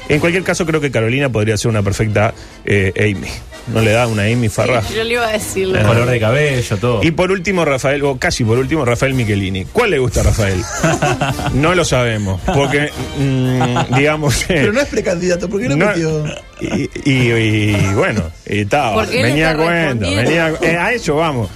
En 0.09 0.19
cualquier 0.19 0.43
caso, 0.43 0.65
creo 0.65 0.79
que 0.81 0.91
Carolina 0.91 1.29
podría 1.29 1.57
ser 1.57 1.69
una 1.69 1.81
perfecta 1.83 2.33
eh, 2.65 2.93
Amy. 2.97 3.27
¿No 3.73 3.81
le 3.81 3.91
da 3.91 4.05
una 4.05 4.23
Amy 4.25 4.47
Farrah? 4.47 4.83
Yo 4.95 5.03
le 5.03 5.13
iba 5.13 5.27
a 5.27 5.31
decir. 5.31 5.67
la 5.69 5.81
Color 5.81 5.95
verdad. 6.01 6.11
de 6.11 6.19
cabello, 6.19 6.77
todo. 6.77 7.03
Y 7.03 7.09
por 7.09 7.31
último, 7.31 7.65
Rafael, 7.65 8.03
o 8.03 8.17
casi 8.19 8.43
por 8.43 8.59
último, 8.59 8.85
Rafael 8.85 9.15
Michelini. 9.15 9.65
¿Cuál 9.65 9.89
le 9.89 9.97
gusta 9.97 10.19
a 10.19 10.23
Rafael? 10.25 10.61
no 11.55 11.73
lo 11.73 11.83
sabemos, 11.83 12.39
porque, 12.45 12.91
mm, 13.17 13.95
digamos... 13.95 14.43
eh, 14.43 14.45
Pero 14.49 14.71
no 14.73 14.81
es 14.81 14.87
precandidato, 14.87 15.49
¿por 15.49 15.59
qué 15.61 15.69
no, 15.69 15.75
no- 15.77 15.87
metió? 15.87 16.25
y, 16.61 16.83
y- 17.09 17.31
y, 17.35 17.93
bueno, 17.95 18.21
y 18.47 18.59
estaba, 18.59 19.03
venía 19.07 19.55
cuento, 19.55 20.05
venía, 20.05 20.53
eh, 20.61 20.77
a 20.77 20.93
eso 20.93 21.15
vamos. 21.15 21.49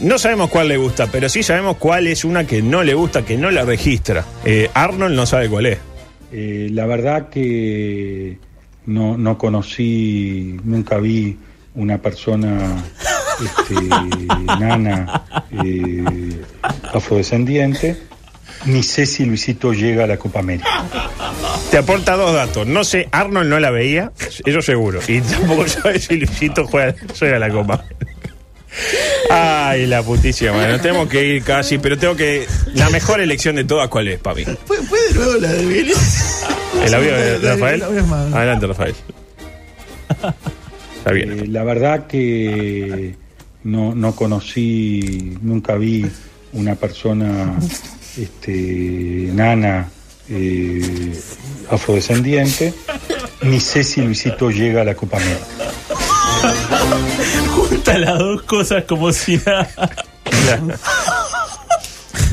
No 0.00 0.18
sabemos 0.18 0.50
cuál 0.50 0.66
le 0.68 0.76
gusta, 0.76 1.06
pero 1.12 1.28
sí 1.28 1.42
sabemos 1.44 1.76
cuál 1.78 2.08
es 2.08 2.24
una 2.24 2.44
que 2.46 2.60
no 2.60 2.82
le 2.82 2.92
gusta, 2.94 3.22
que 3.24 3.36
no 3.38 3.50
la 3.52 3.62
registra. 3.64 4.24
Eh, 4.44 4.68
Arnold 4.74 5.14
no 5.14 5.24
sabe 5.26 5.48
cuál 5.48 5.66
es. 5.66 5.78
Eh, 6.32 6.68
la 6.72 6.86
verdad 6.86 7.28
que 7.28 8.38
no, 8.86 9.16
no 9.16 9.38
conocí, 9.38 10.56
nunca 10.64 10.98
vi 10.98 11.36
una 11.74 11.98
persona 11.98 12.82
este, 13.44 13.74
nana 14.58 15.24
eh, 15.50 16.42
afrodescendiente, 16.92 17.96
ni 18.64 18.82
sé 18.82 19.06
si 19.06 19.24
Luisito 19.24 19.72
llega 19.72 20.04
a 20.04 20.06
la 20.06 20.16
Copa 20.16 20.40
América. 20.40 20.84
Te 21.70 21.78
aporta 21.78 22.16
dos 22.16 22.32
datos. 22.32 22.66
No 22.66 22.84
sé, 22.84 23.08
Arnold 23.12 23.48
no 23.48 23.60
la 23.60 23.70
veía, 23.70 24.12
eso 24.44 24.62
seguro. 24.62 25.00
Y 25.06 25.20
tampoco 25.20 25.68
sabe 25.68 25.98
si 25.98 26.16
Luisito 26.16 26.66
juega, 26.66 26.94
juega 27.18 27.38
la 27.38 27.50
copa. 27.50 27.84
Ay, 29.30 29.86
la 29.86 30.02
putísima, 30.02 30.52
madre. 30.52 30.72
Nos 30.72 30.82
tenemos 30.82 31.08
que 31.08 31.24
ir 31.24 31.42
casi, 31.42 31.78
pero 31.78 31.98
tengo 31.98 32.16
que. 32.16 32.46
La 32.74 32.88
mejor 32.90 33.20
elección 33.20 33.56
de 33.56 33.64
todas, 33.64 33.88
¿cuál 33.88 34.08
es, 34.08 34.18
papi? 34.20 34.44
¿Puede, 34.66 34.82
puede 34.82 35.08
de 35.08 35.14
nuevo 35.14 35.34
la 35.40 35.52
de 35.52 35.62
Miguel? 35.64 35.92
¿El 36.84 36.94
audio 36.94 37.12
de 37.16 37.38
Rafael? 37.38 37.80
la- 37.80 37.88
la- 37.88 38.02
la- 38.02 38.28
la- 38.30 38.36
Adelante, 38.38 38.66
Rafael. 38.66 38.94
Está 40.98 41.12
bien. 41.12 41.32
Eh, 41.38 41.46
la 41.48 41.64
verdad 41.64 42.06
que 42.06 43.14
no, 43.64 43.94
no 43.94 44.14
conocí, 44.14 45.36
nunca 45.42 45.74
vi 45.76 46.06
una 46.52 46.74
persona 46.74 47.54
este, 48.20 49.30
nana 49.32 49.88
eh, 50.28 51.18
afrodescendiente, 51.70 52.72
ni 53.42 53.60
sé 53.60 53.84
si 53.84 54.00
Luisito 54.02 54.50
llega 54.50 54.82
a 54.82 54.84
la 54.84 54.94
Copa 54.94 55.16
América. 55.18 55.44
Junta 57.54 57.98
las 57.98 58.18
dos 58.18 58.42
cosas 58.42 58.84
como 58.84 59.12
si 59.12 59.36
nada. 59.38 59.68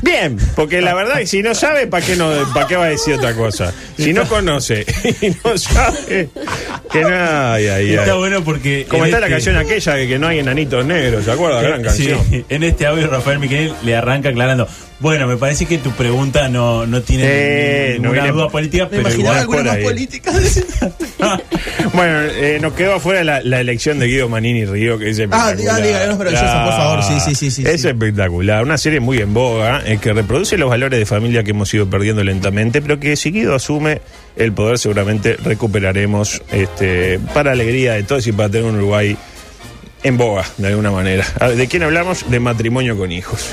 Bien, 0.02 0.38
porque 0.56 0.82
la 0.82 0.93
verdad, 0.93 1.21
si 1.26 1.41
no 1.41 1.56
sabe, 1.56 1.88
¿para 1.88 2.06
qué, 2.06 2.15
no, 2.17 2.30
¿para 2.54 2.67
qué 2.67 2.76
va 2.76 2.86
a 2.86 2.89
decir 2.89 3.13
otra 3.15 3.34
cosa? 3.34 3.73
Si 3.97 4.12
no 4.12 4.28
conoce 4.28 4.86
y 5.21 5.30
no 5.43 5.58
sabe, 5.58 6.30
que 6.91 7.02
no. 7.02 7.08
Ay, 7.10 7.67
ay, 7.67 7.93
Está 7.93 8.12
ay. 8.12 8.17
bueno 8.17 8.43
porque. 8.43 8.86
Como 8.89 9.06
está 9.06 9.19
la 9.21 9.28
este- 9.28 9.36
canción 9.36 9.56
aquella 9.58 9.93
de 9.93 10.08
que 10.08 10.19
no 10.19 10.28
hay 10.28 10.39
enanitos 10.39 10.86
negros, 10.86 11.23
¿se 11.23 11.32
acuerda? 11.32 11.62
Gran 11.62 11.84
canción. 11.84 12.19
Sí, 12.30 12.45
en 12.49 12.63
este 12.63 12.86
audio 12.86 13.08
Rafael 13.08 13.39
Miquel 13.39 13.73
le 13.84 13.95
arranca 13.95 14.30
aclarando. 14.30 14.67
Bueno, 15.03 15.27
me 15.27 15.35
parece 15.35 15.65
que 15.65 15.77
tu 15.79 15.91
pregunta 15.91 16.47
no, 16.47 16.87
no 16.87 17.01
tiene 17.01 17.23
Eh, 17.27 17.89
no 17.97 18.03
ninguna 18.03 18.21
viene- 18.23 18.31
duda 18.31 18.47
política, 18.49 18.83
Me 18.85 18.89
pero 18.89 19.01
imaginaba 19.01 19.41
igual 19.41 19.59
alguna 19.59 19.73
más 19.73 19.83
política. 19.83 20.31
Bueno, 21.93 22.21
eh, 22.23 22.57
nos 22.61 22.73
quedó 22.73 22.95
afuera 22.95 23.23
la, 23.23 23.41
la 23.41 23.59
elección 23.61 23.99
de 23.99 24.07
Guido 24.07 24.27
Manini 24.29 24.65
Río, 24.65 24.97
que 24.97 25.09
es 25.09 25.19
Ah, 25.19 25.23
espectacular. 25.23 25.57
diga, 25.57 25.77
diga, 25.77 26.05
no, 26.07 26.17
pero 26.17 26.31
por 26.31 26.39
favor, 26.73 27.03
sí, 27.03 27.19
sí, 27.19 27.35
sí, 27.35 27.51
sí, 27.51 27.63
Es 27.67 27.81
sí. 27.81 27.87
espectacular, 27.89 28.63
una 28.63 28.77
serie 28.77 28.99
muy 28.99 29.19
en 29.19 29.33
boga, 29.33 29.81
eh, 29.85 29.99
que 30.01 30.11
reproduce 30.13 30.57
los 30.57 30.69
valores 30.69 30.97
de 30.99 31.05
familia 31.05 31.43
que 31.43 31.51
hemos 31.51 31.71
ido 31.73 31.87
perdiendo 31.89 32.23
lentamente, 32.23 32.81
pero 32.81 32.99
que 32.99 33.15
si 33.15 33.31
Guido 33.31 33.55
asume 33.55 34.01
el 34.37 34.53
poder 34.53 34.79
seguramente 34.79 35.35
recuperaremos 35.35 36.41
este, 36.51 37.19
para 37.33 37.51
alegría 37.51 37.93
de 37.93 38.03
todos 38.03 38.25
y 38.27 38.31
para 38.31 38.49
tener 38.49 38.65
un 38.65 38.77
Uruguay 38.77 39.15
en 40.03 40.17
boga, 40.17 40.45
de 40.57 40.67
alguna 40.67 40.91
manera. 40.91 41.25
¿De 41.55 41.67
quién 41.67 41.83
hablamos? 41.83 42.29
De 42.29 42.39
matrimonio 42.39 42.97
con 42.97 43.11
hijos. 43.11 43.47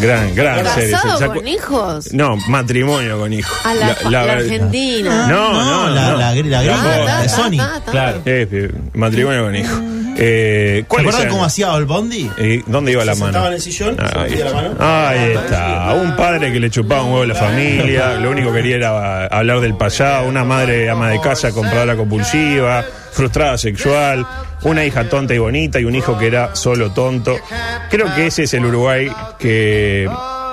Gran, 0.00 0.34
gran 0.34 0.64
serie. 0.74 0.92
¿Casado 0.92 1.18
¿Se 1.18 1.26
acu- 1.26 1.34
con 1.34 1.48
hijos? 1.48 2.12
No, 2.12 2.36
matrimonio 2.48 3.18
con 3.18 3.32
hijos. 3.32 3.56
A 3.64 3.74
la, 3.74 3.96
la 4.08 4.32
Argentina. 4.34 5.26
No, 5.26 5.52
no, 5.52 5.90
la, 5.90 6.10
no. 6.10 6.16
la, 6.16 6.32
la, 6.62 7.22
de 7.22 7.28
Sony. 7.28 7.58
Claro. 7.90 8.22
Eh, 8.24 8.70
matrimonio 8.94 9.44
con 9.44 9.56
hijos. 9.56 9.80
Eh, 10.16 10.78
¿Se 10.80 10.86
¿Cuáles 10.86 11.06
acuerdan 11.06 11.20
eran? 11.22 11.32
cómo 11.32 11.44
hacía 11.44 11.74
el 11.76 11.84
Bondi? 11.86 12.30
Eh, 12.38 12.62
¿Dónde 12.66 12.92
iba 12.92 13.04
la 13.04 13.14
Se 13.14 13.20
mano? 13.20 13.32
sentaba 13.32 13.46
en 13.48 13.54
el 13.54 13.60
sillón, 13.60 13.96
se 13.96 14.18
Ahí, 14.18 14.30
metía 14.30 14.44
la 14.46 14.52
mano. 14.52 14.74
ahí 14.78 15.30
está. 15.32 15.94
Un 15.94 16.16
padre 16.16 16.52
que 16.52 16.60
le 16.60 16.70
chupaba 16.70 17.02
un 17.02 17.10
huevo 17.12 17.22
a 17.22 17.26
la 17.26 17.34
familia, 17.34 18.14
lo 18.14 18.30
único 18.30 18.50
que 18.52 18.56
quería 18.62 18.76
era 18.76 19.26
hablar 19.26 19.60
del 19.60 19.76
pasado, 19.76 20.26
una 20.28 20.44
madre 20.44 20.88
ama 20.90 21.10
de 21.10 21.20
casa 21.20 21.52
compradora 21.52 21.96
compulsiva, 21.96 22.84
frustrada 23.12 23.56
sexual, 23.58 24.26
una 24.62 24.84
hija 24.84 25.08
tonta 25.08 25.34
y 25.34 25.38
bonita 25.38 25.80
y 25.80 25.84
un 25.84 25.94
hijo 25.94 26.18
que 26.18 26.26
era 26.26 26.54
solo 26.54 26.90
tonto. 26.92 27.36
Creo 27.90 28.14
que 28.14 28.26
ese 28.26 28.44
es 28.44 28.54
el 28.54 28.64
Uruguay 28.66 29.10
que 29.38 30.08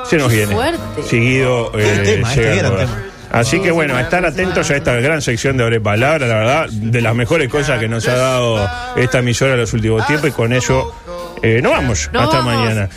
se 0.09 0.17
nos 0.17 0.31
viene. 0.31 0.53
fuerte. 0.55 1.03
Seguido 1.09 1.71
eh, 1.77 2.01
tema, 2.05 2.29
este 2.33 2.55
gran 2.55 2.77
tema. 2.77 3.03
Así 3.31 3.59
que 3.59 3.71
bueno, 3.71 3.95
a 3.95 4.01
estar 4.01 4.25
atentos 4.25 4.69
a 4.71 4.75
esta 4.75 4.95
gran 4.95 5.21
sección 5.21 5.57
de 5.57 5.63
Abre 5.63 5.81
Palabra, 5.81 6.27
la 6.27 6.35
verdad, 6.35 6.69
de 6.69 7.01
las 7.01 7.15
mejores 7.15 7.49
cosas 7.49 7.79
que 7.79 7.87
nos 7.87 8.07
ha 8.07 8.15
dado 8.15 8.69
esta 8.95 9.19
emisora 9.19 9.53
en 9.53 9.59
los 9.59 9.73
últimos 9.73 10.05
tiempos 10.07 10.29
y 10.29 10.33
con 10.33 10.53
ello 10.53 10.93
eh, 11.41 11.61
nos 11.61 11.71
vamos. 11.71 12.05
Hasta 12.05 12.19
vamos. 12.19 12.45
mañana. 12.45 12.89